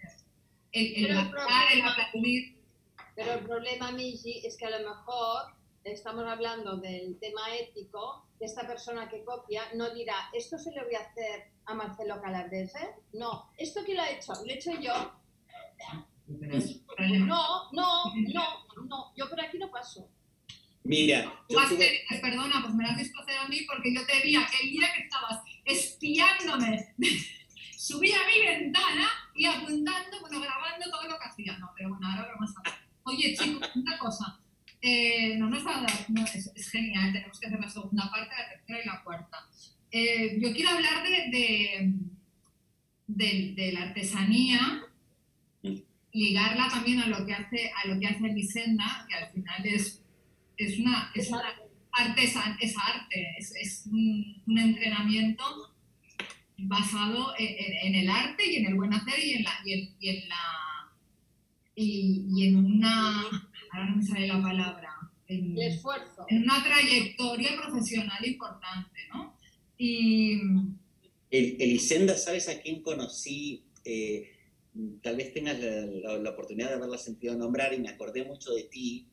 [0.73, 2.57] El, el, el, el aplaudir.
[3.15, 5.53] Pero el problema, Miji, es que a lo mejor
[5.85, 10.85] estamos hablando del tema ético, de esta persona que copia no dirá, esto se lo
[10.85, 12.97] voy a hacer a Marcelo Calabrese.
[13.13, 14.33] No, ¿esto quién lo ha hecho?
[14.35, 15.13] Lo he hecho yo.
[17.27, 20.09] No, no, no, no, yo por aquí no paso.
[20.85, 21.59] Mira, yo
[22.21, 24.89] perdona, pues me lo has visto hacer a mí porque yo te vi aquel día
[24.95, 26.95] que estabas espiándome.
[27.77, 31.59] Subí a mi ventana y apuntando, bueno, grabando todo lo que hacía.
[31.59, 32.73] No, pero bueno, ahora vamos a ver.
[33.05, 34.39] Oye, chicos, una cosa.
[34.81, 38.35] Eh, no nos va a dar, no, es, genial, tenemos que hacer la segunda parte,
[38.37, 39.49] la tercera y la cuarta.
[39.95, 41.93] Eh, yo quiero hablar de,
[43.07, 44.83] de, de, la artesanía,
[46.13, 50.03] ligarla también a lo que hace, a lo que hace que al final es,
[50.57, 51.43] es una, es una
[51.93, 55.45] artesan, es arte, es, es un, un, entrenamiento
[56.57, 59.95] basado en, en, el arte y en el buen hacer y en la, y en,
[60.01, 60.37] y en la
[61.75, 63.25] y, y en una
[63.73, 64.91] ahora no me sale la palabra,
[65.27, 66.25] el esfuerzo.
[66.29, 69.37] En una trayectoria profesional importante, ¿no?
[69.83, 70.35] Y...
[71.33, 73.65] El, Elisenda, ¿sabes a quién conocí?
[73.85, 74.31] Eh,
[75.03, 79.09] tal vez tengas la, oportunidad de haberla sentido nombrar y me acordé mucho de ti,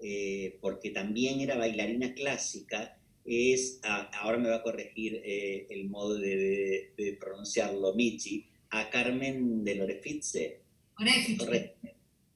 [0.00, 6.14] eh, porque también era bailarina clásica, es, ahora me va a corregir eh, el modo
[6.14, 10.60] de, pronunciarlo, Michi, a Carmen de Lorefice.
[10.98, 11.74] Orefice.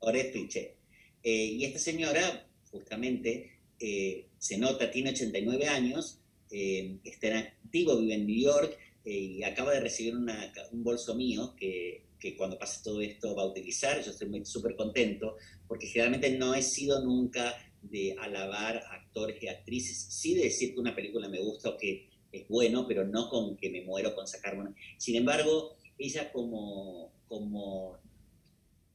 [0.01, 0.75] Orefice.
[1.23, 6.21] Y esta señora, justamente, se nota, tiene 89 años,
[6.51, 11.55] eh, está en activo, vive en New York y acaba de recibir un bolso mío
[11.57, 14.03] que, que, cuando pase todo esto va a utilizar.
[14.03, 15.37] Yo estoy súper contento
[15.69, 20.81] porque generalmente no he sido nunca de alabar actores y actrices, sí de decir que
[20.81, 24.27] una película me gusta o que es bueno, pero no con que me muero con
[24.27, 24.75] sacar una.
[24.99, 27.99] Sin embargo, ella como, como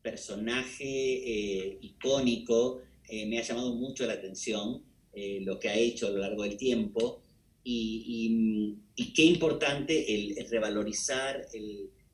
[0.02, 4.84] personaje eh, icónico, eh, me ha llamado mucho la atención
[5.14, 7.22] eh, lo que ha hecho a lo largo del tiempo
[7.64, 8.78] y,
[9.16, 11.47] qué importante el, revalorizar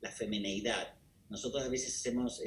[0.00, 0.94] la femineidad.
[1.28, 2.42] Nosotros a veces hacemos,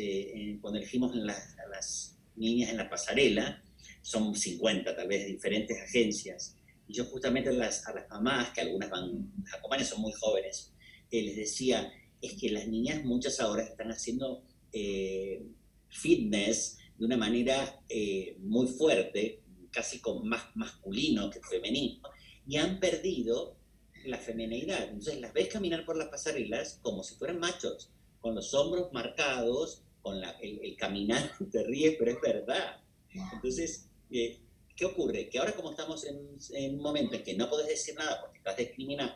[0.62, 3.64] cuando elegimos a las niñas en la pasarela,
[4.02, 6.56] son 50 tal vez diferentes agencias,
[6.88, 10.12] y yo justamente a las, a las mamás, que algunas van, las acompañan, son muy
[10.14, 10.74] jóvenes,
[11.12, 11.92] les decía,
[12.22, 15.44] es que las niñas muchas ahora están haciendo eh,
[15.90, 19.42] fitness de una manera eh, muy fuerte,
[19.72, 22.02] casi con más masculino que femenino,
[22.48, 23.58] y han perdido
[24.06, 24.84] la feminidad.
[24.84, 29.84] Entonces las ves caminar por las pasarelas como si fueran machos, con los hombros marcados,
[30.02, 32.82] con el, caminar, te ríes, pero es verdad.
[33.34, 34.40] Entonces, eh,
[34.76, 35.30] ¿qué ocurre?
[35.30, 38.58] Que ahora como estamos en, un momento en que no puedes decir nada porque estás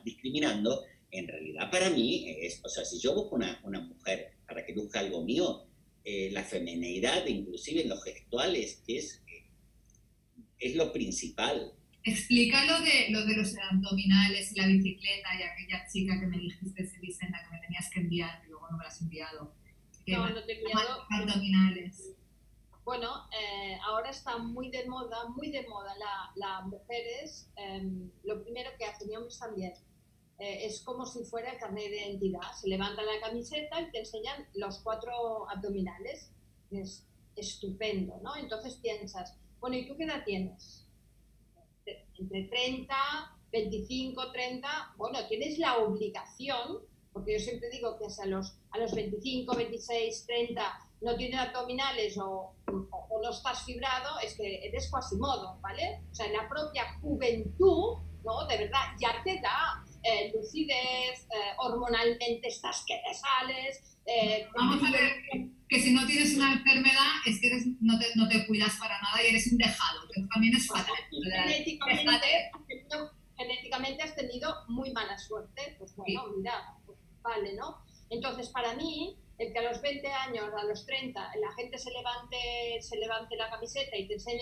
[0.04, 4.66] discriminando, en realidad para mí es, o sea, si yo busco una, una mujer para
[4.66, 5.66] que luzca algo mío,
[6.04, 9.24] eh, la feminidad, inclusive en los gestuales, es,
[10.60, 11.74] es lo principal.
[12.06, 16.38] Explica lo de, lo de los abdominales y la bicicleta y aquella chica que me
[16.38, 19.56] dijiste, Vicenta, que me tenías que enviar, que luego no me la has enviado.
[20.06, 21.04] No, no te he enviado.
[21.10, 22.16] Abdominales.
[22.84, 27.50] Bueno, eh, ahora está muy de moda, muy de moda las la mujeres.
[27.56, 28.86] Em, lo primero que
[29.18, 29.74] hombres también,
[30.38, 32.52] eh, es como si fuera el carnet de identidad.
[32.54, 36.32] Se levanta la camiseta y te enseñan los cuatro abdominales.
[36.70, 38.36] Es estupendo, ¿no?
[38.36, 40.85] Entonces piensas, bueno, ¿y tú qué edad tienes?
[42.18, 42.96] Entre 30,
[43.52, 44.94] 25, 30.
[44.98, 46.80] Bueno, tienes la obligación,
[47.14, 52.18] porque yo siempre digo que a los, a los 25, 26, 30 no tienes abdominales
[52.18, 56.02] o, o, no estás fibrado, es que eres modo, ¿vale?
[56.12, 58.48] O sea, en la propia juventud, ¿no?
[58.48, 63.95] De verdad, ya te da eh, lucidez, eh, hormonalmente estás que te sales.
[64.06, 68.06] Eh, Vamos a ver que si no tienes una enfermedad es que eres, no, te,
[68.16, 70.94] no, te, cuidas para nada y eres un dejado, que también es fatal.
[73.38, 77.84] genéticamente, has tenido muy mala suerte, pues bueno, mira, pues vale, ¿no?
[78.10, 81.92] Entonces, para mí, el que a los 20 años, a los 30, la gente se
[81.92, 82.38] levante,
[82.82, 84.42] se levante la camiseta y te enseñe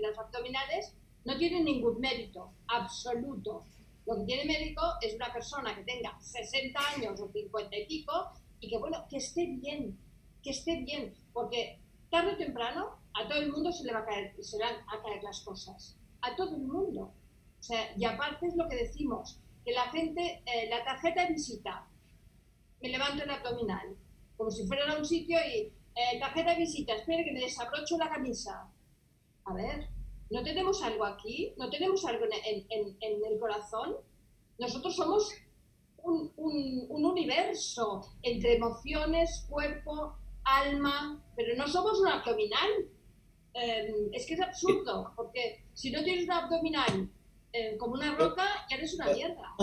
[0.00, 0.94] los, abdominales,
[1.24, 3.64] no tiene ningún mérito, absoluto.
[4.06, 8.32] Lo que tiene mérito es una persona que tenga 60 años o 50 y pico
[8.64, 9.98] y que, bueno, que esté bien,
[10.42, 14.06] que esté bien, porque tarde o temprano a todo el mundo se le va a
[14.06, 17.12] caer, se van a caer las cosas, a todo el mundo.
[17.60, 21.34] O sea, y aparte es lo que decimos, que la gente, eh, la tarjeta de
[21.34, 21.86] visita,
[22.80, 23.96] me levanto el abdominal,
[24.36, 27.96] como si fuera a un sitio y eh, tarjeta de visita, espere que me desabrocho
[27.98, 28.68] la camisa.
[29.44, 29.88] A ver,
[30.30, 31.54] ¿no tenemos algo aquí?
[31.58, 33.96] ¿No tenemos algo en, en, el corazón?
[34.58, 35.30] Nosotros somos
[36.04, 42.70] un, un, un, universo entre emociones, cuerpo, alma, pero no somos un abdominal.
[43.54, 47.08] Em, es que es absurdo, porque si no tienes un abdominal
[47.52, 49.54] eh, como una roca, ya eres una mierda.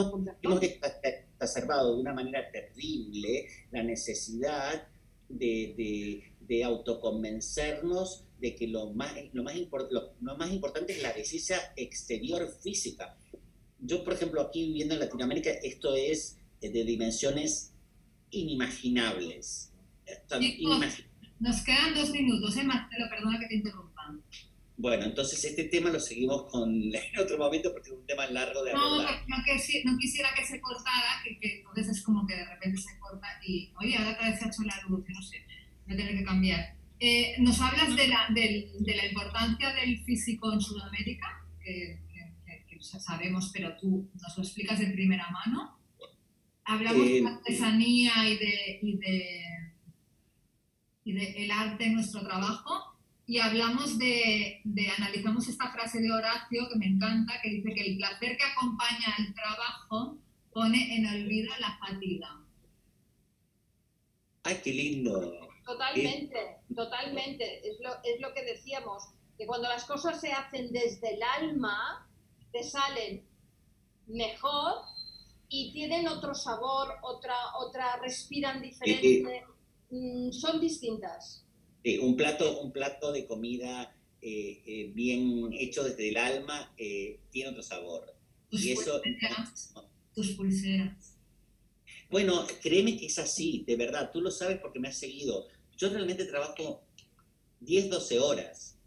[0.41, 4.87] Hemos exacerbado de una manera terrible la necesidad
[5.27, 9.55] de, de, autoconvencernos de que lo más, lo, más
[9.89, 13.17] lo, más importante es la belleza exterior física.
[13.82, 17.73] Yo, por ejemplo, aquí viviendo en Latinoamérica, esto es de dimensiones
[18.29, 19.73] inimaginables.
[21.39, 23.05] Nos quedan dos minutos, ¿eh, Marcelo?
[23.09, 23.91] Perdona que te interrumpa.
[24.77, 28.63] Bueno, entonces este tema lo seguimos con, en otro momento porque es un tema largo
[28.63, 29.23] de abordar.
[29.27, 32.97] No, no, quisiera que se cortara, que, que, entonces es como que de repente se
[32.99, 35.38] corta y, oye, ahora otra vez se ha hecho la luz, no sé,
[35.86, 36.75] voy a tener que cambiar.
[36.99, 41.99] Eh, nos hablas de la, de, de la, importancia del físico en Sudamérica, que,
[42.82, 45.77] sabemos, pero tú nos lo explicas de primera mano.
[46.63, 49.73] Hablamos de eh, artesanía y de, y de,
[51.03, 52.91] y de el arte en nuestro trabajo
[53.25, 57.91] y hablamos de, de, analizamos esta frase de Horacio que me encanta, que dice que
[57.91, 60.17] el placer que acompaña al trabajo
[60.51, 62.41] pone en olvido la fatiga.
[64.43, 65.49] ¡Ay, qué lindo!
[65.65, 67.69] Totalmente, totalmente.
[67.69, 69.03] Es lo, es lo que decíamos,
[69.38, 72.07] que cuando las cosas se hacen desde el alma,
[72.52, 73.24] te salen
[74.08, 74.74] mejor
[75.49, 79.43] y tienen otro sabor, otra, otra respiran diferente,
[79.89, 81.45] mm, son distintas.
[81.84, 87.49] Eh, un, plato, un plato de comida eh, eh, bien hecho desde el alma tiene
[87.49, 88.16] otro sabor.
[88.49, 89.74] Tus y eso, pulseras,
[90.14, 91.18] tus pulseras.
[92.10, 95.47] Bueno, créeme que es así, de verdad, tú lo sabes porque me has seguido.
[95.78, 96.84] Yo realmente trabajo
[97.62, 98.78] 10, 12 horas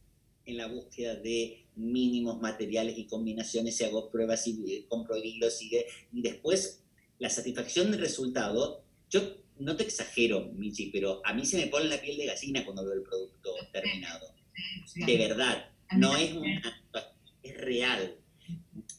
[0.45, 5.77] en la búsqueda de mínimos materiales y combinaciones, y hago pruebas y compro hilos y,
[6.13, 6.85] y después
[7.19, 9.21] la satisfacción del resultado, yo
[9.59, 12.85] no te exagero, Michi, pero a mí se me pone la piel de gallina cuando
[12.85, 14.35] veo el producto terminado.
[14.95, 16.83] De verdad, no es una,
[17.43, 18.17] es real.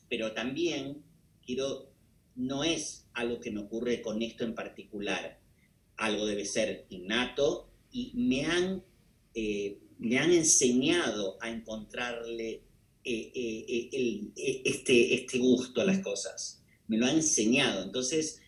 [0.10, 1.04] Pero también
[1.46, 1.92] quiero,
[2.36, 5.40] no es algo que me ocurre con esto en particular.
[5.98, 8.84] Algo debe ser innato y me han,
[9.34, 12.62] eh, me han enseñado a encontrarle
[13.06, 14.32] eh, eh,
[14.66, 16.64] este, este gusto a las cosas.
[16.88, 17.84] Me lo han enseñado.
[17.84, 18.42] Entonces,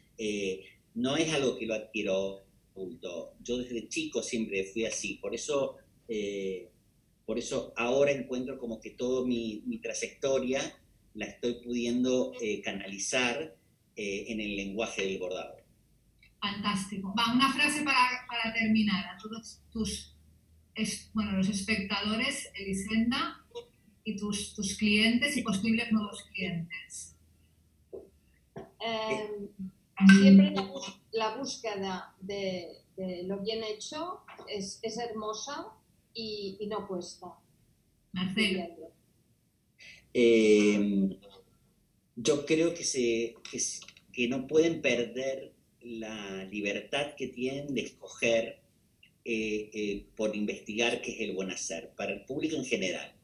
[0.96, 2.48] no es algo que lo adquiero
[2.78, 3.36] oculto.
[3.42, 5.78] Yo desde chico siempre fui así, por eso,
[6.08, 6.70] eh,
[7.26, 10.62] por eso ahora encuentro como que toda mi, trayectoria
[11.14, 13.56] la estoy pudiendo eh, canalizar
[13.96, 15.58] eh, en el lenguaje del bordado.
[16.40, 17.14] Fantástico.
[17.18, 20.16] Va, una frase para, para terminar a todos tus,
[21.14, 23.44] bueno, los espectadores, Elisenda,
[24.08, 27.14] y tus, tus clientes y posibles nuevos clientes.
[28.80, 29.50] Em,
[30.22, 30.54] siempre
[31.12, 32.84] la, búsqueda de,
[33.26, 35.74] lo bien hecho es, hermosa
[36.14, 37.28] y, no cuesta.
[38.14, 38.94] Marcelo.
[40.14, 41.20] Eh,
[42.16, 43.36] yo creo que, se,
[44.14, 48.62] que, no pueden perder la libertad que tienen de escoger
[49.26, 53.17] eh, eh, por investigar qué es el buen hacer, para el público en general.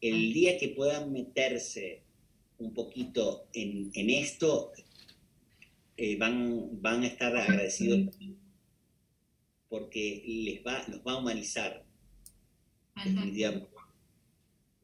[0.00, 2.02] El día que puedan meterse
[2.58, 4.72] un poquito en, en esto,
[5.96, 8.16] eh, van, van a estar agradecidos
[9.68, 11.84] porque les va, los va a humanizar.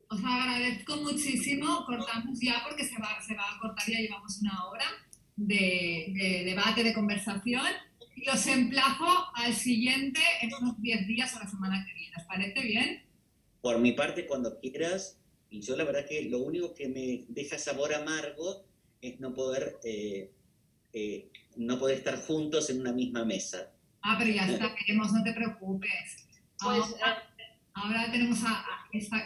[0.09, 4.65] Os agradezco muchísimo, cortamos ya porque se va, se va a cortar, ya llevamos una
[4.67, 4.85] hora
[5.35, 7.67] de, de debate, de conversación,
[8.15, 12.15] y os emplazo al siguiente en unos 10 días o la semana que viene.
[12.17, 13.06] ¿Os parece bien?
[13.61, 15.19] Por mi parte, cuando quieras,
[15.51, 18.65] y yo la verdad que lo único que me deja sabor amargo
[19.01, 20.33] es no poder eh,
[20.93, 23.71] eh, no poder estar juntos en una misma mesa.
[24.03, 26.27] Ah, pero ya está, queremos, no te preocupes.
[26.63, 26.85] Pues,
[27.75, 28.65] ahora, tenemos a,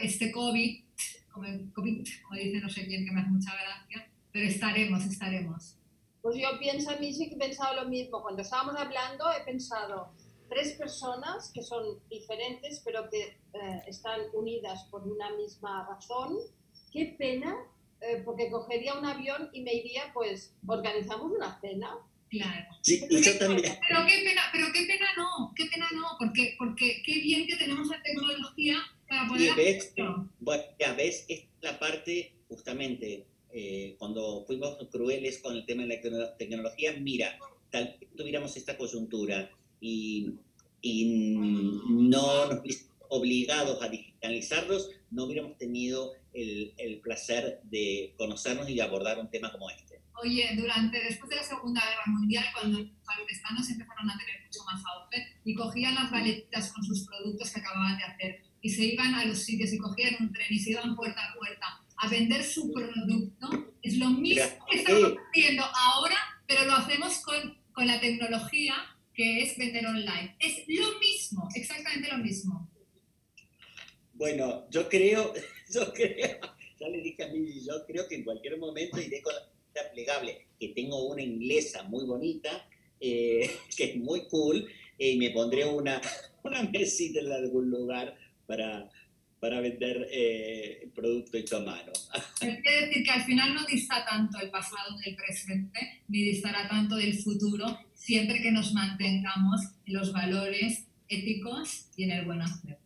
[0.03, 0.85] este COVID
[1.31, 5.05] como el COVID, como dice no sé quién, que me hace mucha gracia, pero estaremos,
[5.05, 5.77] estaremos.
[6.23, 8.21] Pues yo pienso, a mí sí que he pensado lo mismo.
[8.21, 10.13] Cuando estábamos hablando, he pensado
[10.51, 16.37] tres personas que son diferentes, pero que eh, están unidas por una misma razón.
[16.93, 17.57] Qué pena,
[18.03, 21.97] eh, porque cogería un avión y me iría, pues, organizamos una cena.
[22.29, 22.67] Claro.
[22.83, 23.73] Sí, Pero yo qué- también.
[23.89, 27.57] Pero qué pena, pero qué pena no, qué pena no, porque, porque qué bien que
[27.57, 28.77] tenemos la tecnología
[29.09, 30.29] para Y poder ves, hacerlo.
[30.39, 35.89] bueno, ya ves, es la parte justamente eh, cuando fuimos crueles con el tema de
[35.89, 37.37] la tecno- tecnología, mira,
[37.71, 39.51] tal vez tuviéramos esta coyuntura
[39.81, 40.35] y,
[40.81, 41.05] y
[41.89, 42.63] no nos
[43.09, 49.51] obligados a digitalizarlos, no hubiéramos tenido el, el placer de conocernos y abordar un tema
[49.51, 50.01] como este.
[50.23, 54.61] Oye, durante, después de la Segunda Guerra Mundial, cuando los palestinos empezaron a tener mucho
[54.65, 58.85] más auge y cogían las galetitas con sus productos que acababan de hacer y se
[58.85, 62.09] iban a los sitios y cogían un tren y se iban puerta a puerta a
[62.09, 65.17] vender su producto, es lo mismo Mira, que estamos eh.
[65.31, 66.17] haciendo ahora,
[66.47, 68.75] pero lo hacemos con, con la tecnología
[69.15, 70.37] que es vender online.
[70.39, 72.71] Es lo mismo, exactamente lo mismo.
[74.15, 75.33] Bueno, yo creo,
[75.73, 76.39] yo creo,
[76.79, 79.51] ya le dije a mí, yo creo que en cualquier momento iré con la
[79.93, 82.69] plegable, que tengo una inglesa muy bonita,
[83.01, 86.01] eh, que es muy cool, y me pondré una,
[86.45, 88.91] una mesita en algún lugar para,
[89.39, 91.93] para vender eh, el producto hecho a mano.
[92.41, 96.97] Que decir que al final no dista tanto el pasado del presente, ni distará tanto
[96.97, 97.67] del futuro,
[98.01, 102.79] siempre que nos mantengamos en los valores éticos y en el buen hacer.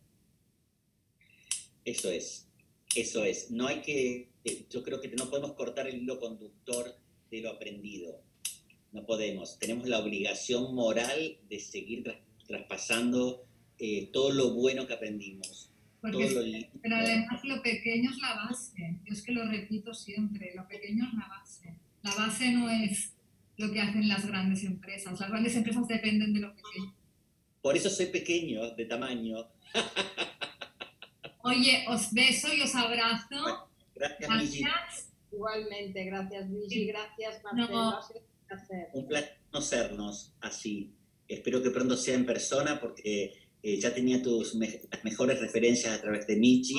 [1.85, 2.49] Eso es,
[2.97, 3.51] eso es.
[3.51, 6.97] No hay que, eh, yo creo que no podemos cortar el hilo conductor
[7.31, 8.23] de lo aprendido.
[8.93, 9.59] No podemos.
[9.59, 13.45] Tenemos la obligación moral de seguir tras- traspasando
[13.79, 15.71] eh, todo lo bueno que aprendimos.
[16.01, 18.97] Porque, todo lo pero además lo pequeño es la base.
[19.05, 21.75] Yo es que lo repito siempre, lo pequeño es la base.
[22.03, 23.14] La base no es
[23.57, 25.19] lo que hacen las grandes empresas.
[25.21, 26.95] Las grandes empresas dependen de lo pequeño.
[27.63, 29.37] Por eso soy pequeño de tamaño.
[31.43, 33.69] Oye, os beso y os abrazo.
[33.95, 34.29] Gracias.
[34.29, 35.11] Gracias.
[35.31, 38.01] Igualmente, gracias Luigi, gracias Marcelo, No.
[38.93, 40.93] Un placer conocernos así.
[41.27, 43.33] Espero que pronto sea en persona porque
[43.63, 46.79] eh, ya tenía tus me- las mejores referencias a través de Michi,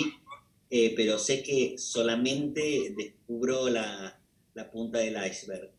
[0.69, 4.17] eh, pero sé que solamente descubro la,
[4.53, 5.71] la punta del iceberg.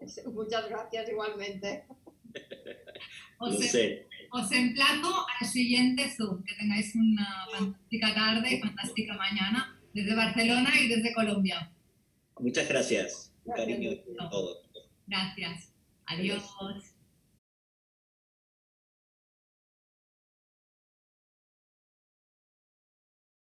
[0.32, 1.84] Muchas gracias igualmente.
[3.38, 4.06] Os, Lo sé.
[4.30, 6.42] os emplazo al siguiente Zoom.
[6.44, 11.72] Que tengáis una fantástica tarde y fantástica mañana desde Barcelona y desde Colombia.
[12.38, 13.34] Muchas gracias.
[13.44, 14.58] Un cariño a todos.
[15.06, 15.72] Gracias.
[16.06, 16.42] Adiós.